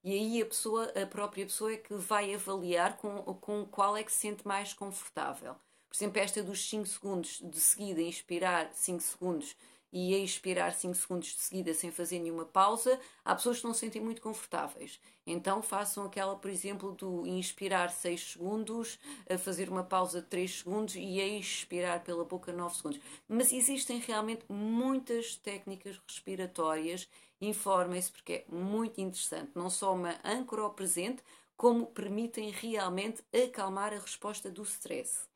E 0.02 0.12
aí 0.12 0.42
a 0.42 0.46
pessoa, 0.46 0.84
a 0.90 1.06
própria 1.06 1.46
pessoa 1.46 1.72
é 1.72 1.78
que 1.78 1.94
vai 1.94 2.34
avaliar 2.34 2.98
com, 2.98 3.22
com 3.36 3.64
qual 3.66 3.96
é 3.96 4.04
que 4.04 4.12
se 4.12 4.18
sente 4.18 4.46
mais 4.46 4.74
confortável. 4.74 5.54
Por 5.88 5.96
exemplo, 5.96 6.20
esta 6.20 6.42
dos 6.42 6.68
5 6.68 6.86
segundos 6.86 7.40
de 7.40 7.60
seguida, 7.60 8.02
inspirar 8.02 8.70
5 8.74 9.00
segundos 9.00 9.56
e 9.94 10.12
a 10.12 10.18
expirar 10.18 10.74
5 10.74 10.92
segundos 10.96 11.28
de 11.28 11.40
seguida 11.40 11.72
sem 11.72 11.92
fazer 11.92 12.18
nenhuma 12.18 12.44
pausa, 12.44 12.98
há 13.24 13.32
pessoas 13.32 13.60
que 13.60 13.64
não 13.64 13.72
se 13.72 13.78
sentem 13.78 14.02
muito 14.02 14.20
confortáveis. 14.20 14.98
Então 15.24 15.62
façam 15.62 16.04
aquela, 16.04 16.34
por 16.34 16.50
exemplo, 16.50 16.90
do 16.90 17.24
inspirar 17.24 17.92
6 17.92 18.32
segundos, 18.32 18.98
a 19.30 19.38
fazer 19.38 19.68
uma 19.68 19.84
pausa 19.84 20.20
de 20.20 20.26
3 20.26 20.50
segundos 20.58 20.96
e 20.96 21.20
a 21.20 21.26
expirar 21.28 22.02
pela 22.02 22.24
boca 22.24 22.52
9 22.52 22.74
segundos. 22.74 23.00
Mas 23.28 23.52
existem 23.52 24.00
realmente 24.00 24.44
muitas 24.48 25.36
técnicas 25.36 26.00
respiratórias, 26.08 27.08
informem-se 27.40 28.10
porque 28.10 28.32
é 28.32 28.44
muito 28.52 29.00
interessante, 29.00 29.52
não 29.54 29.70
só 29.70 29.94
uma 29.94 30.18
âncora 30.24 30.62
ao 30.62 30.74
presente, 30.74 31.22
como 31.56 31.86
permitem 31.86 32.50
realmente 32.50 33.22
acalmar 33.32 33.92
a 33.92 33.98
resposta 34.00 34.50
do 34.50 34.64
stress. 34.64 35.32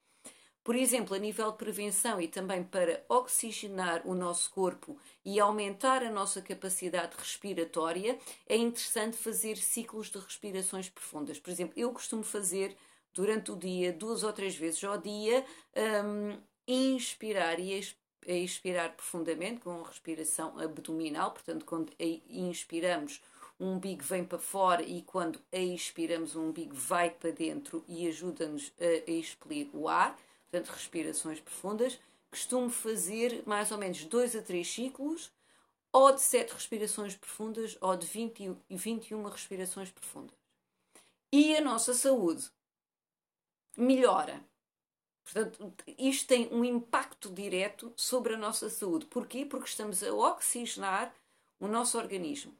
Por 0.68 0.76
exemplo, 0.76 1.16
a 1.16 1.18
nível 1.18 1.50
de 1.50 1.56
prevenção 1.56 2.20
e 2.20 2.28
também 2.28 2.62
para 2.62 3.02
oxigenar 3.08 4.06
o 4.06 4.14
nosso 4.14 4.50
corpo 4.50 4.98
e 5.24 5.40
aumentar 5.40 6.02
a 6.02 6.10
nossa 6.10 6.42
capacidade 6.42 7.16
respiratória, 7.16 8.18
é 8.46 8.54
interessante 8.54 9.16
fazer 9.16 9.56
ciclos 9.56 10.10
de 10.10 10.18
respirações 10.18 10.90
profundas. 10.90 11.38
Por 11.38 11.48
exemplo, 11.48 11.72
eu 11.74 11.90
costumo 11.90 12.22
fazer 12.22 12.76
durante 13.14 13.50
o 13.50 13.56
dia, 13.56 13.94
duas 13.94 14.22
ou 14.22 14.30
três 14.30 14.56
vezes 14.56 14.84
ao 14.84 14.98
dia, 14.98 15.42
um, 16.04 16.38
inspirar 16.66 17.58
e 17.58 17.80
expirar 18.26 18.94
profundamente 18.94 19.60
com 19.60 19.80
respiração 19.80 20.58
abdominal, 20.58 21.30
portanto, 21.30 21.64
quando 21.64 21.94
inspiramos, 22.28 23.22
o 23.58 23.64
umbigo 23.64 24.04
vem 24.04 24.22
para 24.22 24.38
fora 24.38 24.82
e 24.82 25.00
quando 25.00 25.40
expiramos, 25.50 26.36
o 26.36 26.42
umbigo 26.42 26.74
vai 26.74 27.08
para 27.08 27.30
dentro 27.30 27.82
e 27.88 28.06
ajuda-nos 28.06 28.70
a 28.78 29.10
expelir 29.10 29.70
o 29.72 29.88
ar 29.88 30.14
portanto, 30.50 30.74
respirações 30.74 31.40
profundas. 31.40 31.98
Costumo 32.30 32.68
fazer 32.68 33.42
mais 33.46 33.70
ou 33.70 33.78
menos 33.78 34.04
2 34.04 34.36
a 34.36 34.42
3 34.42 34.66
ciclos, 34.66 35.32
ou 35.92 36.12
de 36.12 36.20
7 36.20 36.52
respirações 36.52 37.16
profundas, 37.16 37.76
ou 37.80 37.96
de 37.96 38.06
20 38.06 38.56
e 38.68 38.76
21 38.76 39.22
respirações 39.24 39.90
profundas. 39.90 40.36
E 41.32 41.56
a 41.56 41.60
nossa 41.60 41.94
saúde 41.94 42.50
melhora. 43.76 44.42
Portanto, 45.24 45.74
isto 45.98 46.26
tem 46.26 46.48
um 46.52 46.64
impacto 46.64 47.30
direto 47.30 47.92
sobre 47.96 48.34
a 48.34 48.38
nossa 48.38 48.70
saúde. 48.70 49.06
Porquê? 49.06 49.44
Porque 49.44 49.68
estamos 49.68 50.02
a 50.02 50.12
oxigenar 50.12 51.14
o 51.60 51.68
nosso 51.68 51.98
organismo 51.98 52.56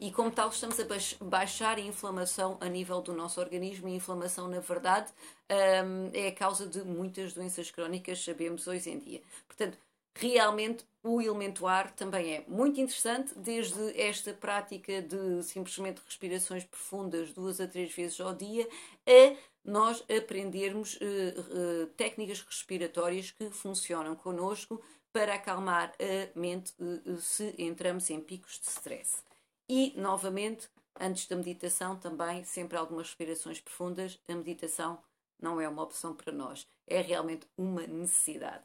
e, 0.00 0.10
como 0.10 0.30
tal, 0.30 0.48
estamos 0.50 0.78
a 0.78 0.84
baixar 1.24 1.78
a 1.78 1.80
inflamação 1.80 2.56
a 2.60 2.68
nível 2.68 3.00
do 3.00 3.12
nosso 3.12 3.40
organismo. 3.40 3.88
E 3.88 3.92
a 3.92 3.96
inflamação, 3.96 4.48
na 4.48 4.60
verdade, 4.60 5.12
um, 5.50 6.10
é 6.12 6.28
a 6.28 6.32
causa 6.32 6.66
de 6.66 6.82
muitas 6.82 7.32
doenças 7.32 7.70
crónicas, 7.70 8.22
sabemos 8.22 8.66
hoje 8.66 8.90
em 8.90 8.98
dia. 8.98 9.22
Portanto, 9.46 9.78
realmente 10.14 10.84
o 11.02 11.20
elemento 11.20 11.66
ar 11.66 11.90
também 11.92 12.34
é 12.34 12.44
muito 12.48 12.80
interessante, 12.80 13.32
desde 13.38 13.98
esta 14.00 14.32
prática 14.32 15.00
de 15.02 15.42
simplesmente 15.42 16.02
respirações 16.04 16.64
profundas 16.64 17.32
duas 17.32 17.60
a 17.60 17.66
três 17.66 17.94
vezes 17.94 18.20
ao 18.20 18.34
dia, 18.34 18.68
a 19.06 19.36
nós 19.64 20.02
aprendermos 20.08 20.94
uh, 20.94 21.00
uh, 21.00 21.86
técnicas 21.96 22.40
respiratórias 22.40 23.30
que 23.30 23.50
funcionam 23.50 24.14
connosco 24.14 24.82
para 25.12 25.34
acalmar 25.34 25.92
a 26.00 26.38
mente 26.38 26.72
uh, 26.78 27.20
se 27.20 27.54
entramos 27.58 28.08
em 28.10 28.20
picos 28.20 28.60
de 28.60 28.68
stress. 28.68 29.25
E, 29.68 29.92
novamente, 29.96 30.68
antes 30.98 31.26
da 31.26 31.36
meditação, 31.36 31.96
também 31.96 32.44
sempre 32.44 32.76
algumas 32.76 33.08
respirações 33.08 33.60
profundas. 33.60 34.18
A 34.28 34.34
meditação 34.34 35.02
não 35.38 35.60
é 35.60 35.68
uma 35.68 35.82
opção 35.82 36.14
para 36.14 36.32
nós, 36.32 36.66
é 36.86 37.00
realmente 37.00 37.46
uma 37.56 37.86
necessidade. 37.86 38.64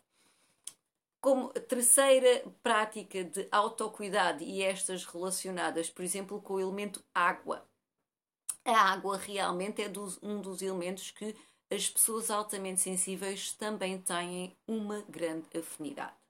Como 1.20 1.50
terceira 1.50 2.44
prática 2.64 3.24
de 3.24 3.48
autocuidado 3.52 4.44
e 4.44 4.64
estas 4.64 5.06
relacionadas, 5.06 5.90
por 5.90 6.04
exemplo, 6.04 6.42
com 6.42 6.56
o 6.56 6.60
elemento 6.60 7.04
água. 7.14 7.64
A 8.66 8.92
água 8.92 9.18
realmente 9.18 9.82
é 9.82 9.90
dos, 9.90 10.18
um 10.22 10.42
dos 10.42 10.62
elementos 10.62 11.12
que 11.12 11.36
as 11.70 11.90
pessoas 11.90 12.30
altamente 12.30 12.82
sensíveis 12.82 13.54
também 13.54 14.00
têm 14.02 14.58
uma 14.68 15.02
grande 15.04 15.48
afinidade. 15.58 16.21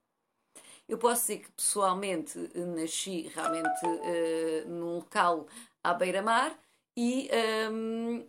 Eu 0.91 0.97
posso 0.97 1.21
dizer 1.21 1.37
que 1.37 1.51
pessoalmente 1.53 2.37
nasci 2.53 3.31
realmente 3.33 3.85
uh, 3.85 4.67
num 4.67 4.95
local 4.95 5.47
à 5.81 5.93
beira-mar 5.93 6.53
e, 6.97 7.29
um, 7.71 8.17
ehm, 8.17 8.27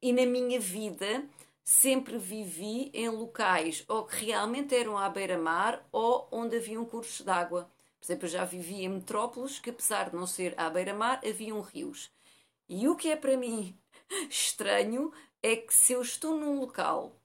e 0.00 0.10
na 0.10 0.24
minha 0.24 0.58
vida 0.58 1.28
sempre 1.62 2.16
vivi 2.16 2.90
em 2.94 3.10
locais 3.10 3.84
ou 3.86 4.06
que 4.06 4.24
realmente 4.24 4.74
eram 4.74 4.96
à 4.96 5.10
beira-mar 5.10 5.86
ou 5.92 6.26
onde 6.32 6.56
haviam 6.56 6.86
cursos 6.86 7.20
de 7.20 7.30
água. 7.30 7.70
Por 7.98 8.06
exemplo, 8.06 8.24
eu 8.24 8.30
já 8.30 8.46
vivi 8.46 8.82
em 8.82 8.88
metrópoles 8.88 9.58
que, 9.58 9.68
apesar 9.68 10.08
de 10.08 10.16
não 10.16 10.26
ser 10.26 10.54
à 10.56 10.70
beira-mar, 10.70 11.20
haviam 11.22 11.60
rios. 11.60 12.10
E 12.66 12.88
o 12.88 12.96
que 12.96 13.10
é 13.10 13.16
para 13.16 13.36
mim 13.36 13.78
estranho 14.30 15.12
é 15.42 15.54
que 15.54 15.74
se 15.74 15.92
eu 15.92 16.00
estou 16.00 16.34
num 16.34 16.60
local 16.60 17.19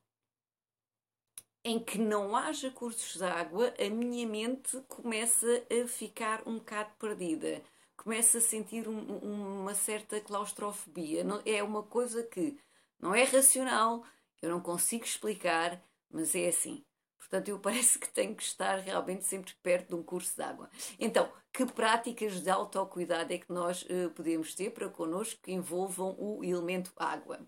em 1.66 1.80
que 1.80 1.98
não 1.98 2.36
haja 2.36 2.70
cursos 2.70 3.18
de 3.18 3.24
água, 3.24 3.74
a 3.80 3.90
minha 3.90 4.28
mente 4.28 4.80
começa 4.88 5.48
a 5.68 5.88
ficar 5.88 6.48
um 6.48 6.60
bocado 6.60 6.92
perdida. 7.00 7.60
Começa 7.98 8.38
a 8.38 8.42
sentir 8.42 8.88
um, 8.88 9.62
uma 9.62 9.74
certa 9.74 10.22
claustrofobia. 10.22 11.26
É 11.44 11.64
uma 11.64 11.82
coisa 11.82 12.22
que 12.22 12.56
não 13.00 13.16
é 13.16 13.24
racional, 13.24 14.06
eu 14.44 14.52
não 14.52 14.62
consigo 14.62 15.06
explicar, 15.06 15.82
mas 16.08 16.36
é 16.36 16.50
assim. 16.50 16.86
Portanto, 17.18 17.50
eu 17.50 17.58
parece 17.60 17.98
que 17.98 18.10
tenho 18.10 18.36
que 18.36 18.44
estar 18.44 18.76
realmente 18.78 19.24
sempre 19.24 19.56
perto 19.64 19.88
de 19.88 19.96
um 19.96 20.04
curso 20.04 20.36
de 20.36 20.44
água. 20.44 20.70
Então, 21.00 21.28
que 21.52 21.66
práticas 21.66 22.42
de 22.42 22.50
autocuidado 22.52 23.34
é 23.34 23.40
que 23.40 23.52
nós 23.52 23.82
uh, 23.82 24.12
podemos 24.12 24.54
ter 24.54 24.70
para 24.70 24.88
connosco 24.88 25.42
que 25.42 25.52
envolvam 25.52 26.16
o 26.20 26.44
elemento 26.44 26.94
água? 26.96 27.40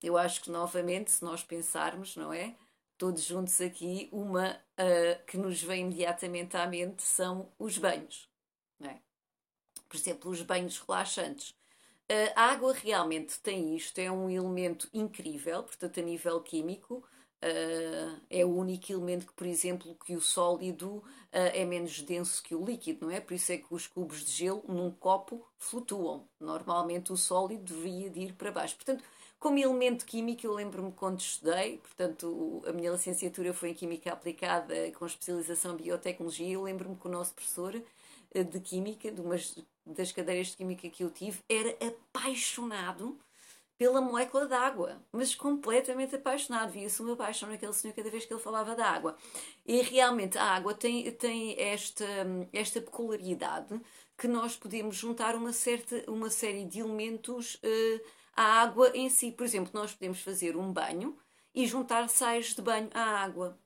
Eu 0.00 0.16
acho 0.16 0.42
que, 0.42 0.50
novamente, 0.50 1.10
se 1.10 1.24
nós 1.24 1.42
pensarmos, 1.42 2.14
não 2.14 2.32
é? 2.32 2.54
Todos 2.98 3.22
juntos 3.22 3.60
aqui, 3.60 4.08
uma 4.12 4.50
uh, 4.52 5.24
que 5.26 5.38
nos 5.38 5.62
vem 5.62 5.82
imediatamente 5.82 6.56
à 6.56 6.66
mente 6.66 7.02
são 7.02 7.50
os 7.58 7.78
banhos. 7.78 8.28
É? 8.82 8.96
Por 9.88 9.96
exemplo, 9.96 10.30
os 10.30 10.42
banhos 10.42 10.78
relaxantes. 10.78 11.54
A 12.34 12.44
água 12.52 12.72
realmente 12.72 13.38
tem 13.38 13.76
isto, 13.76 13.98
é 13.98 14.10
um 14.10 14.30
elemento 14.30 14.88
incrível, 14.94 15.62
portanto, 15.62 16.00
a 16.00 16.02
nível 16.02 16.40
químico, 16.40 17.06
Uh, 17.40 18.20
é 18.28 18.44
o 18.44 18.48
único 18.48 18.90
elemento 18.90 19.24
que, 19.24 19.32
por 19.32 19.46
exemplo, 19.46 19.96
que 20.04 20.16
o 20.16 20.20
sólido 20.20 20.96
uh, 20.96 21.04
é 21.30 21.64
menos 21.64 22.02
denso 22.02 22.42
que 22.42 22.52
o 22.52 22.64
líquido, 22.64 23.06
não 23.06 23.12
é? 23.12 23.20
Por 23.20 23.34
isso 23.34 23.52
é 23.52 23.58
que 23.58 23.72
os 23.72 23.86
cubos 23.86 24.24
de 24.24 24.32
gelo 24.32 24.64
num 24.66 24.90
copo 24.90 25.46
flutuam. 25.56 26.28
Normalmente 26.40 27.12
o 27.12 27.16
sólido 27.16 27.62
deveria 27.62 28.10
de 28.10 28.20
ir 28.20 28.32
para 28.32 28.50
baixo. 28.50 28.74
Portanto, 28.74 29.04
como 29.38 29.58
elemento 29.58 30.04
químico, 30.04 30.46
eu 30.46 30.52
lembro-me 30.52 30.92
quando 30.92 31.20
estudei, 31.20 31.78
portanto, 31.78 32.62
a 32.66 32.72
minha 32.72 32.90
licenciatura 32.90 33.54
foi 33.54 33.70
em 33.70 33.74
Química 33.74 34.12
Aplicada 34.12 34.74
com 34.92 35.06
especialização 35.06 35.74
em 35.74 35.76
Biotecnologia, 35.76 36.54
eu 36.54 36.62
lembro-me 36.62 36.96
que 36.96 37.06
o 37.06 37.10
nosso 37.10 37.34
professor 37.34 37.74
uh, 37.74 38.44
de 38.44 38.60
Química, 38.60 39.10
de 39.10 39.20
umas 39.20 39.56
das 39.86 40.12
cadeiras 40.12 40.48
de 40.48 40.56
Química 40.56 40.88
que 40.90 41.02
eu 41.02 41.10
tive, 41.10 41.40
era 41.48 41.70
apaixonado 41.86 43.18
pela 43.78 44.00
molécula 44.00 44.46
d'água, 44.46 45.00
mas 45.12 45.36
completamente 45.36 46.16
apaixonado. 46.16 46.72
Via-se 46.72 47.00
uma 47.00 47.14
paixão 47.14 47.48
naquele 47.48 47.72
senhor 47.72 47.94
cada 47.94 48.10
vez 48.10 48.26
que 48.26 48.34
ele 48.34 48.42
falava 48.42 48.74
da 48.74 48.84
água. 48.84 49.16
E 49.64 49.80
realmente 49.82 50.36
a 50.36 50.42
água 50.42 50.74
tem, 50.74 51.10
tem 51.12 51.58
esta, 51.60 52.04
esta 52.52 52.80
peculiaridade 52.80 53.80
que 54.16 54.26
nós 54.26 54.56
podemos 54.56 54.96
juntar 54.96 55.36
uma, 55.36 55.52
certa, 55.52 56.04
uma 56.10 56.28
série 56.28 56.64
de 56.64 56.80
elementos 56.80 57.54
uh, 57.54 58.00
à 58.38 58.62
água 58.62 58.90
em 58.94 59.08
si. 59.10 59.32
Por 59.32 59.44
exemplo, 59.44 59.70
nós 59.74 59.92
podemos 59.92 60.20
fazer 60.20 60.56
um 60.56 60.72
banho 60.72 61.16
e 61.54 61.66
juntar 61.66 62.08
sais 62.08 62.54
de 62.54 62.62
banho 62.62 62.90
à 62.94 63.22
água. 63.22 63.58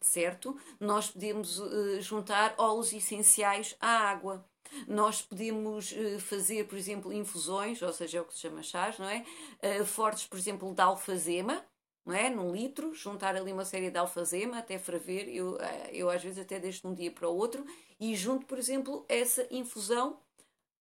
Certo? 0.00 0.56
Nós 0.78 1.10
podemos 1.10 1.58
uh, 1.58 2.00
juntar 2.00 2.54
óleos 2.58 2.92
essenciais 2.92 3.74
à 3.80 3.88
água 3.88 4.44
nós 4.88 5.22
podemos 5.22 5.92
uh, 5.92 6.18
fazer, 6.20 6.66
por 6.66 6.76
exemplo, 6.76 7.12
infusões, 7.12 7.80
ou 7.82 7.92
seja, 7.92 8.18
é 8.18 8.20
o 8.20 8.24
que 8.24 8.34
se 8.34 8.40
chama 8.40 8.62
chás, 8.62 8.98
não 8.98 9.08
é? 9.08 9.24
Uh, 9.62 9.84
fortes, 9.84 10.26
por 10.26 10.38
exemplo, 10.38 10.72
de 10.74 10.80
alfazema, 10.80 11.64
não 12.04 12.14
é? 12.14 12.28
Num 12.28 12.52
litro, 12.52 12.92
juntar 12.94 13.36
ali 13.36 13.52
uma 13.52 13.64
série 13.64 13.90
de 13.90 13.98
alfazema 13.98 14.58
até 14.58 14.78
ferver. 14.78 15.28
Eu, 15.28 15.58
eh, 15.60 15.90
eu 15.92 16.10
às 16.10 16.22
vezes 16.22 16.38
até 16.38 16.58
deixo 16.60 16.82
de 16.82 16.86
um 16.88 16.94
dia 16.94 17.10
para 17.10 17.28
o 17.28 17.36
outro 17.36 17.64
e 17.98 18.14
junto, 18.14 18.46
por 18.46 18.58
exemplo, 18.58 19.04
essa 19.08 19.46
infusão 19.50 20.18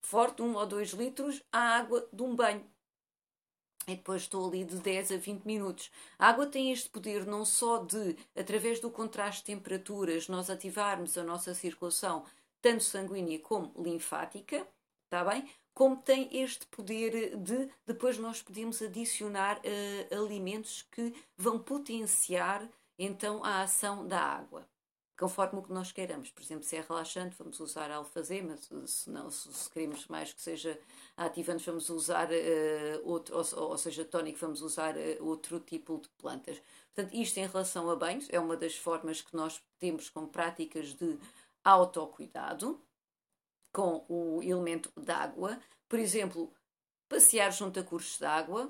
forte, 0.02 0.42
um 0.42 0.56
ou 0.56 0.66
dois 0.66 0.90
litros, 0.90 1.42
à 1.52 1.78
água 1.78 2.08
de 2.12 2.22
um 2.22 2.36
banho. 2.36 2.66
E 3.88 3.96
depois 3.96 4.24
estou 4.24 4.48
ali 4.48 4.64
de 4.64 4.78
10 4.78 5.12
a 5.12 5.18
20 5.18 5.44
minutos. 5.44 5.92
A 6.18 6.30
água 6.30 6.48
tem 6.48 6.72
este 6.72 6.90
poder 6.90 7.26
não 7.26 7.44
só 7.44 7.84
de, 7.84 8.16
através 8.36 8.80
do 8.80 8.90
contraste 8.90 9.42
de 9.42 9.56
temperaturas, 9.56 10.28
nós 10.28 10.50
ativarmos 10.50 11.18
a 11.18 11.24
nossa 11.24 11.54
circulação 11.54 12.24
tanto 12.62 12.84
sanguínea 12.84 13.40
como 13.40 13.74
linfática, 13.78 14.66
está 15.04 15.24
bem? 15.26 15.50
Como 15.74 15.98
tem 15.98 16.30
este 16.32 16.66
poder 16.68 17.36
de 17.36 17.70
depois 17.86 18.18
nós 18.18 18.42
podemos 18.42 18.82
adicionar 18.82 19.60
uh, 19.60 20.24
alimentos 20.24 20.84
que 20.84 21.14
vão 21.36 21.60
potenciar 21.60 22.68
então 22.98 23.44
a 23.44 23.64
ação 23.64 24.08
da 24.08 24.20
água, 24.20 24.66
conforme 25.24 25.60
o 25.60 25.64
que 25.64 25.72
nós 25.72 25.90
queiramos. 25.90 26.32
Por 26.32 26.44
exemplo, 26.44 26.66
se 26.66 26.76
é 26.76 26.82
relaxante, 26.82 27.34
vamos 27.40 27.58
usar 27.62 27.90
alfazema, 27.90 28.58
se 28.58 29.10
não, 29.10 29.30
se, 29.32 29.70
queremos 29.70 30.06
mais 30.08 30.34
que 30.34 30.42
seja 30.42 30.78
ativante, 31.16 31.66
vamos 31.66 31.90
usar 31.90 32.28
uh, 32.30 33.10
outro, 33.10 33.38
ou, 33.38 33.70
ou, 33.70 33.78
seja, 33.78 34.04
tónico, 34.04 34.38
vamos 34.38 34.62
usar 34.62 34.98
uh, 34.98 35.26
outro 35.26 35.62
tipo 35.62 35.98
de 35.98 36.10
plantas. 36.18 36.62
Portanto, 36.94 37.16
isto 37.16 37.38
em 37.38 37.48
relação 37.48 37.90
a 37.90 37.96
banhos 37.96 38.28
é 38.32 38.38
uma 38.38 38.58
das 38.58 38.76
formas 38.76 39.22
que 39.22 39.34
nós 39.34 39.64
temos 39.80 40.10
como 40.10 40.28
práticas 40.28 40.94
de 40.94 41.18
autocuidado 41.64 42.82
com 43.72 44.04
o 44.10 44.44
elemento 44.44 44.92
d'água. 44.98 45.58
Por 45.88 46.00
exemplo, 46.00 46.54
passear 47.08 47.54
junto 47.54 47.80
a 47.80 47.84
cursos 47.84 48.20
d'água, 48.20 48.70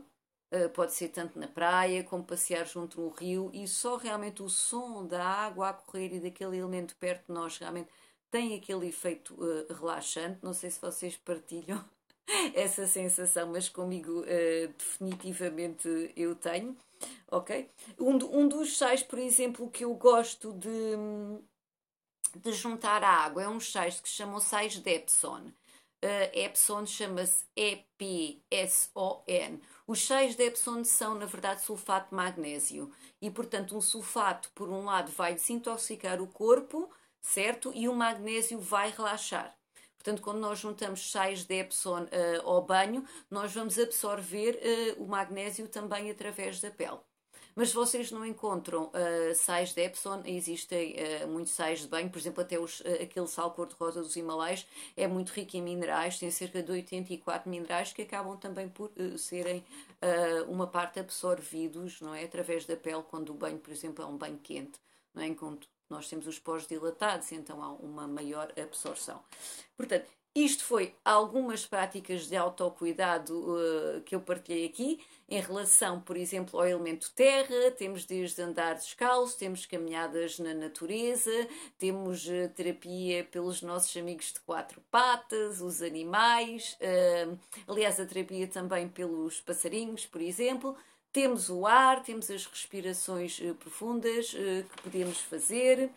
uh, 0.54 0.70
pode 0.70 0.94
ser 0.94 1.10
tanto 1.10 1.40
na 1.40 1.48
praia 1.48 2.04
como 2.04 2.24
passear 2.24 2.66
junto 2.66 3.02
a 3.02 3.06
um 3.06 3.10
rio 3.10 3.50
e 3.54 3.68
só 3.68 3.98
realmente 3.98 4.44
o 4.44 4.50
som 4.50 5.06
da 5.06 5.24
água 5.24 5.70
a 5.70 5.74
correr 5.74 6.14
e 6.14 6.20
daquele 6.20 6.58
elemento 6.58 6.96
perto 6.98 7.28
de 7.28 7.34
nós 7.34 7.58
realmente 7.58 7.90
tem 8.30 8.56
aquele 8.56 8.88
efeito 8.88 9.34
uh, 9.36 9.74
relaxante. 9.74 10.40
Não 10.42 10.54
sei 10.54 10.72
se 10.72 10.82
vocês 10.82 11.18
partilham 11.18 11.84
essa 12.54 12.88
sensação, 12.88 13.52
mas 13.52 13.70
comigo 13.70 14.22
uh, 14.22 14.74
definitivamente 14.78 16.12
eu 16.16 16.36
tenho, 16.36 16.76
ok? 17.30 17.70
Um, 18.00 18.16
um 18.40 18.48
dos 18.48 18.78
sais, 18.78 19.04
por 19.04 19.20
exemplo, 19.20 19.70
que 19.70 19.84
eu 19.84 19.94
gosto 19.94 20.54
de, 20.54 20.70
de 22.40 22.52
juntar 22.54 23.04
a 23.04 23.10
água. 23.10 23.44
É 23.44 23.48
um 23.50 23.60
sais 23.60 24.00
que 24.00 24.10
se 24.10 24.16
chamam 24.16 24.40
sais 24.40 24.74
de 24.74 24.90
Epson. 24.90 25.52
Uh, 26.04 26.30
Epson 26.34 26.86
chama-se 26.86 27.46
EPSON. 27.56 29.24
Os 29.88 30.06
sais 30.06 30.36
de 30.36 30.44
Epson 30.44 30.84
são, 30.84 31.16
na 31.16 31.26
verdade, 31.26 31.62
sulfato 31.62 32.10
de 32.10 32.16
magnésio. 32.16 32.92
E, 33.22 33.32
portanto, 33.32 33.78
um 33.78 33.80
sulfato, 33.80 34.52
por 34.54 34.68
um 34.68 34.84
lado, 34.84 35.10
vai 35.14 35.34
desintoxicar 35.34 36.22
o 36.22 36.28
corpo, 36.28 36.92
certo? 37.22 37.72
E 37.74 37.88
o 37.88 37.96
magnésio 37.96 38.60
vai 38.60 38.92
relaxar. 38.92 39.58
Portanto, 39.98 40.22
quando 40.22 40.40
nós 40.40 40.60
juntamos 40.60 41.10
sais 41.10 41.46
de 41.46 41.56
Epson 41.60 42.04
uh, 42.04 42.42
ao 42.44 42.62
banho, 42.66 43.08
nós 43.32 43.54
vamos 43.54 43.80
absorver 43.80 44.60
uh, 44.98 45.04
o 45.04 45.08
magnésio 45.08 45.70
também 45.70 46.12
através 46.12 46.60
da 46.60 46.70
pele. 46.70 47.00
Mas 47.56 47.70
se 47.70 47.76
vocês 47.76 48.12
não 48.12 48.26
encontram 48.26 48.86
uh, 48.86 49.36
sais 49.36 49.74
de 49.74 49.82
Epson, 49.82 50.24
existem 50.26 50.96
uh, 51.24 51.28
muitos 51.28 51.54
sais 51.54 51.82
de 51.82 51.88
banho, 51.88 52.10
por 52.10 52.18
exemplo, 52.18 52.42
até 52.42 52.60
os, 52.60 52.80
uh, 52.80 53.02
aquele 53.02 53.28
sal 53.28 53.52
cor-de-rosa 53.52 54.02
dos 54.02 54.16
Himalaias 54.16 54.66
é 54.98 55.08
muito 55.08 55.30
rico 55.30 55.56
em 55.56 55.62
minerais, 55.62 56.18
tem 56.18 56.32
cerca 56.32 56.64
de 56.64 56.72
84 56.72 57.50
minerais 57.50 57.94
que 57.94 58.02
acabam 58.02 58.38
também 58.38 58.68
por 58.68 58.92
serem 59.18 59.64
uma 60.48 60.68
parte 60.68 61.00
absorvidos, 61.00 62.02
não 62.02 62.14
é? 62.14 62.24
Através 62.24 62.66
da 62.66 62.76
pele, 62.76 63.04
quando 63.10 63.30
o 63.30 63.34
banho, 63.34 63.58
por 63.58 63.72
exemplo, 63.72 64.04
é 64.04 64.08
um 64.08 64.18
banho 64.18 64.38
quente, 64.38 64.80
não 65.14 65.24
é? 65.24 65.28
Enquanto 65.28 65.68
nós 65.90 66.10
temos 66.10 66.28
os 66.28 66.40
pós 66.40 66.68
dilatados, 66.68 67.32
então 67.32 67.62
há 67.64 67.70
uma 67.72 68.08
maior 68.08 68.52
absorção. 68.58 69.22
Portanto, 69.78 70.10
isto 70.36 70.64
foi 70.64 70.96
algumas 71.06 71.64
práticas 71.64 72.28
de 72.28 72.36
autocuidado 72.36 73.34
uh, 73.38 74.02
que 74.02 74.16
eu 74.16 74.20
partilhei 74.20 74.66
aqui 74.66 75.00
em 75.30 75.40
relação, 75.40 76.02
por 76.02 76.18
exemplo, 76.18 76.60
ao 76.60 76.68
elemento 76.68 77.12
terra. 77.12 77.70
Temos 77.78 78.04
desde 78.04 78.42
andar 78.42 78.74
descalço, 78.74 79.38
temos 79.38 79.68
caminhadas 79.68 80.40
na 80.40 80.56
natureza, 80.56 81.48
temos 81.78 82.26
uh, 82.26 82.50
terapia 82.56 83.24
pelos 83.26 83.62
nossos 83.62 83.96
amigos 83.96 84.34
de 84.34 84.40
quatro 84.40 84.82
patas, 84.90 85.62
os 85.62 85.84
animais, 85.84 86.80
uh, 86.82 87.38
aliás, 87.68 88.00
a 88.00 88.06
terapia 88.06 88.48
também 88.48 88.88
pelos 88.88 89.40
passarinhos, 89.40 90.08
por 90.08 90.20
exemplo. 90.20 90.76
Temos 91.12 91.48
o 91.48 91.68
ar, 91.68 92.02
temos 92.02 92.32
as 92.32 92.48
respirações 92.48 93.40
profundas 93.60 94.32
que 94.32 94.82
podemos 94.82 95.20
fazer. 95.20 95.92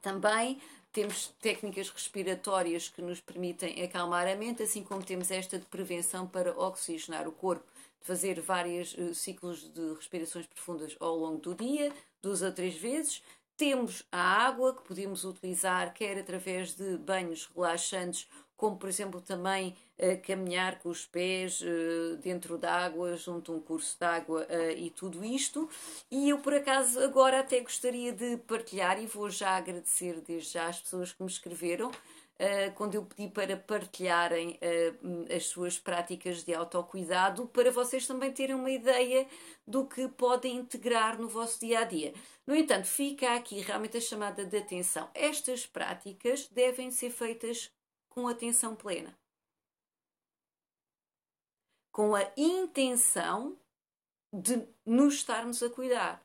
Também 0.00 0.60
temos 0.94 1.34
técnicas 1.40 1.90
respiratórias 1.90 2.88
que 2.88 3.02
nos 3.02 3.20
permitem 3.20 3.82
acalmar 3.82 4.28
a 4.28 4.36
mente, 4.36 4.62
assim 4.62 4.84
como 4.84 5.02
temos 5.02 5.28
esta 5.32 5.58
de 5.58 5.66
prevenção 5.66 6.24
para 6.24 6.56
oxigenar 6.56 7.26
o 7.26 7.32
corpo, 7.32 7.66
de 8.00 8.06
fazer 8.06 8.40
vários 8.40 8.94
uh, 8.94 9.12
ciclos 9.12 9.68
de 9.74 9.92
respirações 9.94 10.46
profundas 10.46 10.96
ao 11.00 11.16
longo 11.16 11.38
do 11.38 11.52
dia, 11.52 11.92
duas 12.22 12.42
ou 12.42 12.52
três 12.52 12.76
vezes. 12.76 13.24
Temos 13.56 14.04
a 14.12 14.20
água 14.20 14.72
que 14.72 14.84
podemos 14.84 15.24
utilizar 15.24 15.92
quer 15.92 16.16
através 16.16 16.74
de 16.74 16.96
banhos 16.98 17.50
relaxantes 17.52 18.28
como 18.64 18.78
por 18.78 18.88
exemplo 18.88 19.20
também 19.20 19.76
uh, 19.98 20.18
caminhar 20.26 20.78
com 20.78 20.88
os 20.88 21.04
pés 21.04 21.60
uh, 21.60 22.16
dentro 22.22 22.56
d'água, 22.56 23.14
junto 23.14 23.52
a 23.52 23.56
um 23.56 23.60
curso 23.60 23.94
d'água 24.00 24.46
uh, 24.48 24.70
e 24.70 24.88
tudo 24.88 25.22
isto. 25.22 25.68
E 26.10 26.30
eu 26.30 26.38
por 26.38 26.54
acaso 26.54 26.98
agora 27.00 27.40
até 27.40 27.60
gostaria 27.60 28.10
de 28.10 28.38
partilhar 28.38 28.98
e 28.98 29.06
vou 29.06 29.28
já 29.28 29.50
agradecer 29.50 30.22
desde 30.22 30.54
já 30.54 30.66
às 30.66 30.80
pessoas 30.80 31.12
que 31.12 31.22
me 31.22 31.28
escreveram. 31.28 31.90
quando 32.74 32.96
eu 32.96 33.04
pedi 33.04 33.28
para 33.28 33.56
partilharem 33.56 34.58
as 35.34 35.46
suas 35.46 35.78
práticas 35.78 36.42
de 36.44 36.52
autocuidado, 36.52 37.46
para 37.46 37.70
vocês 37.70 38.06
também 38.08 38.32
terem 38.32 38.56
uma 38.56 38.70
ideia 38.70 39.26
do 39.66 39.86
que 39.86 40.08
podem 40.08 40.56
integrar 40.56 41.16
no 41.20 41.28
vosso 41.28 41.60
dia 41.60 41.80
a 41.80 41.84
dia. 41.84 42.12
No 42.46 42.54
entanto, 42.54 42.86
fica 42.86 43.34
aqui 43.34 43.60
realmente 43.60 43.96
a 43.98 44.00
chamada 44.00 44.44
de 44.44 44.56
atenção. 44.56 45.08
Estas 45.14 45.64
práticas 45.64 46.48
devem 46.48 46.90
ser 46.90 47.10
feitas 47.10 47.70
com 48.14 48.28
atenção 48.28 48.76
plena. 48.76 49.18
Com 51.90 52.14
a 52.14 52.30
intenção 52.36 53.58
de 54.32 54.64
nos 54.86 55.14
estarmos 55.14 55.60
a 55.62 55.68
cuidar. 55.68 56.24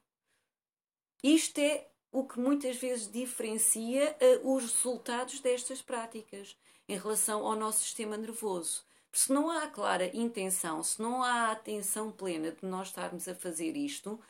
Isto 1.23 1.59
é 1.59 1.87
o 2.11 2.23
que 2.27 2.39
muitas 2.39 2.77
vezes 2.77 3.11
diferencia 3.11 4.15
uh, 4.43 4.55
os 4.55 4.71
resultados 4.71 5.39
destas 5.39 5.81
práticas 5.81 6.55
em 6.87 6.97
relação 6.97 7.45
ao 7.45 7.55
nosso 7.55 7.79
sistema 7.79 8.17
nervoso. 8.17 8.83
Porque 9.11 9.25
se 9.25 9.33
não 9.33 9.49
há 9.49 9.67
clara 9.67 10.15
intenção, 10.15 10.83
se 10.83 11.01
não 11.01 11.23
há 11.23 11.51
atenção 11.51 12.11
plena 12.11 12.51
de 12.51 12.65
nós 12.65 12.89
estarmos 12.89 13.27
a 13.27 13.35
fazer 13.35 13.75
isto, 13.75 14.13
uh, 14.13 14.21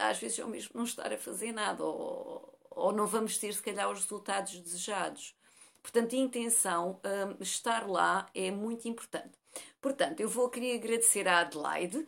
às 0.00 0.18
vezes 0.18 0.40
é 0.40 0.44
o 0.44 0.48
mesmo 0.48 0.72
não 0.74 0.84
estar 0.84 1.12
a 1.12 1.18
fazer 1.18 1.52
nada, 1.52 1.84
ou, 1.84 2.58
ou 2.70 2.92
não 2.92 3.06
vamos 3.06 3.38
ter, 3.38 3.54
se 3.54 3.62
calhar, 3.62 3.88
os 3.88 4.02
resultados 4.02 4.58
desejados. 4.58 5.34
Portanto, 5.84 6.16
a 6.16 6.18
intenção, 6.18 6.98
um, 7.04 7.42
estar 7.42 7.86
lá 7.86 8.26
é 8.34 8.50
muito 8.50 8.88
importante. 8.88 9.38
Portanto, 9.82 10.18
eu 10.18 10.28
vou 10.30 10.48
querer 10.48 10.76
agradecer 10.76 11.28
à 11.28 11.40
Adelaide, 11.40 12.06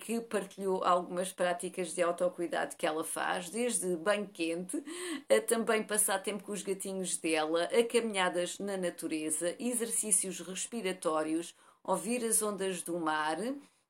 que 0.00 0.18
partilhou 0.22 0.82
algumas 0.82 1.30
práticas 1.30 1.94
de 1.94 2.02
autocuidado 2.02 2.74
que 2.74 2.86
ela 2.86 3.04
faz, 3.04 3.50
desde 3.50 3.96
banho 3.96 4.26
quente, 4.28 4.82
a 5.28 5.40
também 5.42 5.82
passar 5.82 6.22
tempo 6.22 6.42
com 6.42 6.52
os 6.52 6.62
gatinhos 6.62 7.18
dela, 7.18 7.64
a 7.64 7.84
caminhadas 7.84 8.58
na 8.58 8.78
natureza, 8.78 9.54
exercícios 9.58 10.40
respiratórios, 10.40 11.54
ouvir 11.84 12.24
as 12.24 12.42
ondas 12.42 12.82
do 12.82 12.98
mar, 12.98 13.36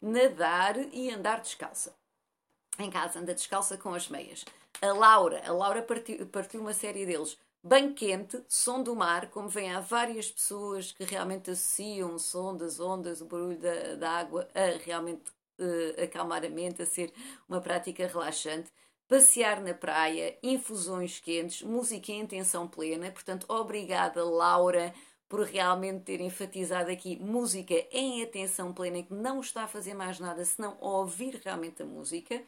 nadar 0.03 0.77
e 0.93 1.11
andar 1.11 1.41
descalça. 1.41 1.95
Em 2.77 2.91
casa 2.91 3.21
anda 3.21 3.35
descalça 3.35 3.79
com 3.79 3.95
as 3.95 4.09
meias. 4.09 4.45
A 4.83 4.93
Laura, 4.93 5.43
a 5.47 5.53
Laura 5.53 5.83
partiu, 5.83 6.27
partiu 6.27 6.61
uma 6.61 6.75
série 6.75 7.07
deles. 7.07 7.39
Bem 7.69 7.93
quente, 7.93 8.43
som 8.49 8.83
do 8.83 8.97
mar, 8.97 9.29
como 9.29 9.47
vem 9.47 9.71
há 9.71 9.79
várias 9.79 10.31
pessoas 10.31 10.91
que 10.91 11.05
realmente 11.05 11.51
associam 11.51 12.15
o 12.15 12.19
som 12.19 12.57
das 12.57 12.81
ondas, 12.81 13.21
o 13.21 13.27
barulho 13.27 13.59
da, 13.59 13.95
da 13.95 14.11
água 14.13 14.49
a 14.55 14.83
realmente 14.83 15.31
uh, 15.59 16.03
acalmar 16.03 16.47
a 16.47 16.49
mente, 16.49 16.81
a 16.81 16.87
ser 16.87 17.13
uma 17.47 17.61
prática 17.61 18.07
relaxante. 18.07 18.73
Passear 19.07 19.61
na 19.61 19.75
praia, 19.75 20.39
infusões 20.43 21.21
quentes, 21.21 21.61
música 21.61 22.11
em 22.11 22.21
intenção 22.21 22.67
plena. 22.67 23.11
Portanto, 23.11 23.45
obrigada, 23.51 24.25
Laura, 24.25 24.95
por 25.29 25.41
realmente 25.41 26.05
ter 26.05 26.23
enfatizado 26.23 26.91
aqui 26.91 27.19
música 27.19 27.75
em 27.93 28.23
atenção 28.23 28.73
plena, 28.73 29.03
que 29.03 29.13
não 29.13 29.41
está 29.41 29.65
a 29.65 29.69
fazer 29.69 29.93
mais 29.93 30.19
nada 30.19 30.43
senão 30.43 30.79
ouvir 30.81 31.39
realmente 31.45 31.83
a 31.83 31.87
música. 31.87 32.43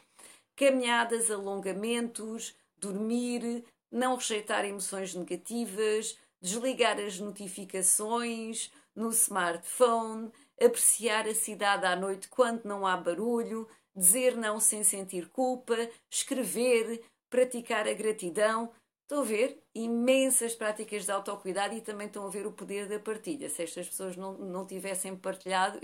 Caminhadas, 0.57 1.31
alongamentos, 1.31 2.57
dormir, 2.79 3.67
não 3.91 4.17
rejeitar 4.17 4.65
emoções 4.65 5.15
negativas, 5.15 6.19
desligar 6.41 6.99
as 6.99 7.19
notificações 7.19 8.71
no 8.95 9.11
smartphone, 9.11 10.31
apreciar 10.61 11.27
a 11.27 11.35
cidade 11.35 11.87
à 11.87 11.97
noite 11.97 12.29
quando 12.29 12.65
não 12.65 12.87
há 12.87 12.97
barulho, 12.97 13.69
dizer 13.95 14.37
não 14.37 14.61
sem 14.61 14.85
sentir 14.85 15.29
culpa, 15.29 15.77
escrever, 16.11 17.03
praticar 17.29 17.87
a 17.87 17.95
gratidão. 17.95 18.71
Estão 19.03 19.23
a 19.23 19.25
ver 19.25 19.61
imensas 19.75 20.55
práticas 20.55 21.05
de 21.05 21.11
autocuidado 21.11 21.75
e 21.75 21.81
também 21.81 22.07
estão 22.07 22.25
a 22.25 22.31
ver 22.31 22.47
o 22.47 22.53
poder 22.53 22.87
da 22.87 23.01
partilha. 23.01 23.49
Se 23.49 23.65
estas 23.65 23.89
pessoas 23.89 24.17
não, 24.17 24.35
não 24.35 24.65
tivessem 24.65 25.17
partilhado, 25.17 25.81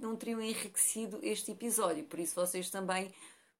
não 0.00 0.16
teriam 0.16 0.40
enriquecido 0.40 1.20
este 1.22 1.52
episódio. 1.52 2.02
Por 2.04 2.18
isso, 2.18 2.34
vocês 2.34 2.68
também 2.68 3.12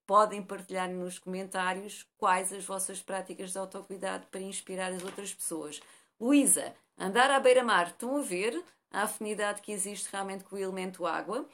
podem 0.07 0.42
partilhar 0.42 0.88
nos 0.88 1.19
comentários 1.19 2.07
quais 2.16 2.53
as 2.53 2.64
vossas 2.64 3.03
práticas 3.03 3.53
de 3.53 3.59
autocuidado 3.59 4.27
para 4.29 4.40
inspirar 4.40 4.92
as 4.92 5.03
outras 5.03 5.35
pessoas. 5.35 5.81
Luísa, 6.21 6.75
andar 6.97 7.31
à 7.31 7.40
beira-mar, 7.40 7.88
estão 7.88 8.16
a 8.16 8.23
ver 8.23 8.62
a 8.90 9.03
afinidade 9.03 9.61
que 9.61 9.73
existe 9.73 10.09
realmente 10.11 10.45
com 10.45 10.57
o 10.57 10.59
elemento 10.59 11.07
água? 11.07 11.49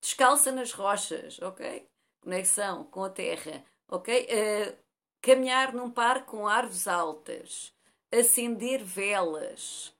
Descalça 0.00 0.52
nas 0.52 0.72
rochas, 0.72 1.40
ok? 1.40 1.86
Conexão 2.20 2.84
com 2.84 3.04
a 3.04 3.10
terra, 3.10 3.64
ok? 3.88 4.26
Uh, 4.26 4.76
caminhar 5.20 5.72
num 5.72 5.90
parque 5.90 6.26
com 6.26 6.46
árvores 6.46 6.86
altas, 6.86 7.74
acender 8.12 8.84
velas, 8.84 9.94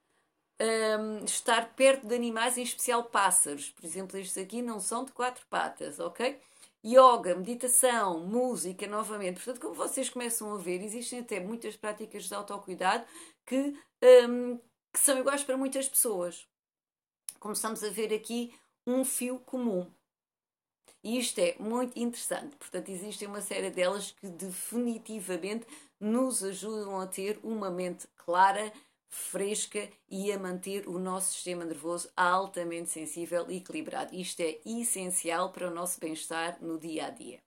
um, 0.60 1.24
estar 1.24 1.74
perto 1.74 2.06
de 2.06 2.14
animais, 2.14 2.58
em 2.58 2.62
especial 2.62 3.04
pássaros. 3.04 3.70
Por 3.70 3.84
exemplo, 3.84 4.18
estes 4.18 4.42
aqui 4.42 4.60
não 4.60 4.78
são 4.78 5.04
de 5.04 5.12
quatro 5.12 5.44
patas, 5.46 5.98
ok? 5.98 6.38
Yoga, 6.84 7.34
meditação, 7.34 8.20
música, 8.20 8.86
novamente. 8.86 9.36
Portanto, 9.36 9.60
como 9.60 9.74
vocês 9.74 10.08
começam 10.08 10.54
a 10.54 10.58
ver, 10.58 10.82
existem 10.82 11.20
até 11.20 11.38
muitas 11.38 11.76
práticas 11.76 12.24
de 12.24 12.34
autocuidado 12.34 13.04
que, 13.44 13.76
um, 14.28 14.56
que 14.92 14.98
são 14.98 15.18
iguais 15.18 15.44
para 15.44 15.58
muitas 15.58 15.88
pessoas. 15.88 16.48
Começamos 17.38 17.84
a 17.84 17.90
ver 17.90 18.14
aqui 18.14 18.54
um 18.86 19.04
fio 19.04 19.38
comum. 19.40 19.90
E 21.02 21.18
isto 21.18 21.38
é 21.38 21.54
muito 21.58 21.98
interessante. 21.98 22.56
Portanto, 22.56 22.90
existem 22.90 23.28
uma 23.28 23.40
série 23.40 23.70
delas 23.70 24.12
que 24.12 24.28
definitivamente 24.28 25.66
nos 25.98 26.42
ajudam 26.42 26.98
a 26.98 27.06
ter 27.06 27.38
uma 27.42 27.70
mente 27.70 28.06
clara, 28.16 28.72
fresca 29.10 29.90
e 30.08 30.32
a 30.32 30.38
manter 30.38 30.88
o 30.88 30.98
nosso 30.98 31.32
sistema 31.32 31.64
nervoso 31.64 32.08
altamente 32.16 32.88
sensível 32.88 33.50
e 33.50 33.56
equilibrado. 33.56 34.14
Isto 34.14 34.40
é 34.40 34.60
essencial 34.64 35.52
para 35.52 35.68
o 35.68 35.74
nosso 35.74 35.98
bem-estar 36.00 36.62
no 36.62 36.78
dia 36.78 37.06
a 37.06 37.10
dia. 37.10 37.42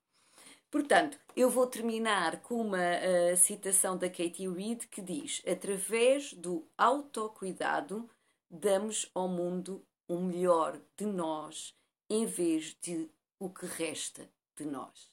Portanto, 0.69 1.19
eu 1.35 1.49
vou 1.49 1.67
terminar 1.67 2.41
com 2.41 2.55
uma 2.55 2.77
uh, 2.77 3.37
citação 3.37 3.97
da 3.97 4.09
Katie 4.09 4.49
Reed 4.49 4.85
que 4.87 5.01
diz: 5.01 5.41
Através 5.47 6.33
do 6.33 6.67
autocuidado, 6.77 8.09
damos 8.49 9.09
ao 9.13 9.27
mundo 9.27 9.85
o 10.07 10.19
melhor 10.19 10.81
de 10.97 11.05
nós 11.05 11.73
em 12.09 12.25
vez 12.25 12.75
de 12.81 13.09
o 13.39 13.49
que 13.49 13.65
resta 13.65 14.27
de 14.55 14.65
nós. 14.65 15.12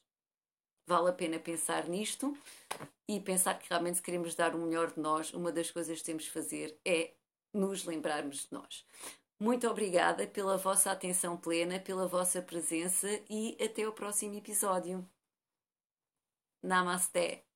Vale 0.86 1.10
a 1.10 1.12
pena 1.12 1.38
pensar 1.38 1.88
nisto 1.88 2.36
e 3.08 3.20
pensar 3.20 3.58
que 3.58 3.68
realmente 3.68 3.96
se 3.96 4.02
queremos 4.02 4.34
dar 4.34 4.54
o 4.54 4.58
melhor 4.58 4.92
de 4.92 5.00
nós, 5.00 5.32
uma 5.32 5.52
das 5.52 5.70
coisas 5.70 5.98
que 5.98 6.04
temos 6.04 6.24
de 6.24 6.30
fazer 6.30 6.78
é 6.84 7.12
nos 7.52 7.84
lembrarmos 7.84 8.46
de 8.46 8.52
nós. 8.52 8.86
Muito 9.38 9.68
obrigada 9.68 10.26
pela 10.26 10.56
vossa 10.56 10.90
atenção 10.90 11.36
plena, 11.36 11.80
pela 11.80 12.06
vossa 12.06 12.42
presença 12.42 13.08
e 13.28 13.56
até 13.62 13.88
o 13.88 13.92
próximo 13.92 14.34
episódio. 14.34 15.08
Namaste. 16.62 17.49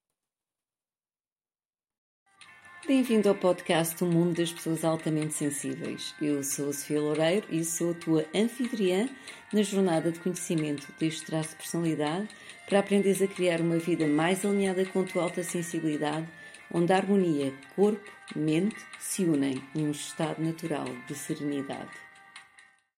Bem-vindo 2.86 3.30
ao 3.30 3.34
podcast 3.34 4.04
O 4.04 4.06
Mundo 4.06 4.36
das 4.36 4.52
Pessoas 4.52 4.84
Altamente 4.84 5.32
Sensíveis. 5.32 6.14
Eu 6.20 6.42
sou 6.44 6.68
a 6.68 6.72
Sofia 6.74 7.00
Loureiro 7.00 7.46
e 7.48 7.64
sou 7.64 7.92
a 7.92 7.94
tua 7.94 8.26
anfitriã 8.34 9.08
na 9.50 9.62
jornada 9.62 10.12
de 10.12 10.20
conhecimento 10.20 10.92
deste 11.00 11.24
traço 11.24 11.50
de 11.50 11.56
personalidade 11.56 12.28
para 12.68 12.80
aprenderes 12.80 13.22
a 13.22 13.26
criar 13.26 13.62
uma 13.62 13.78
vida 13.78 14.06
mais 14.06 14.44
alinhada 14.44 14.84
com 14.84 15.00
a 15.00 15.04
tua 15.04 15.22
alta 15.22 15.42
sensibilidade, 15.42 16.28
onde 16.70 16.92
a 16.92 16.96
harmonia 16.96 17.54
corpo-mente 17.74 18.76
se 19.00 19.24
unem 19.24 19.62
num 19.74 19.90
estado 19.90 20.42
natural 20.42 20.84
de 21.08 21.14
serenidade. 21.14 22.03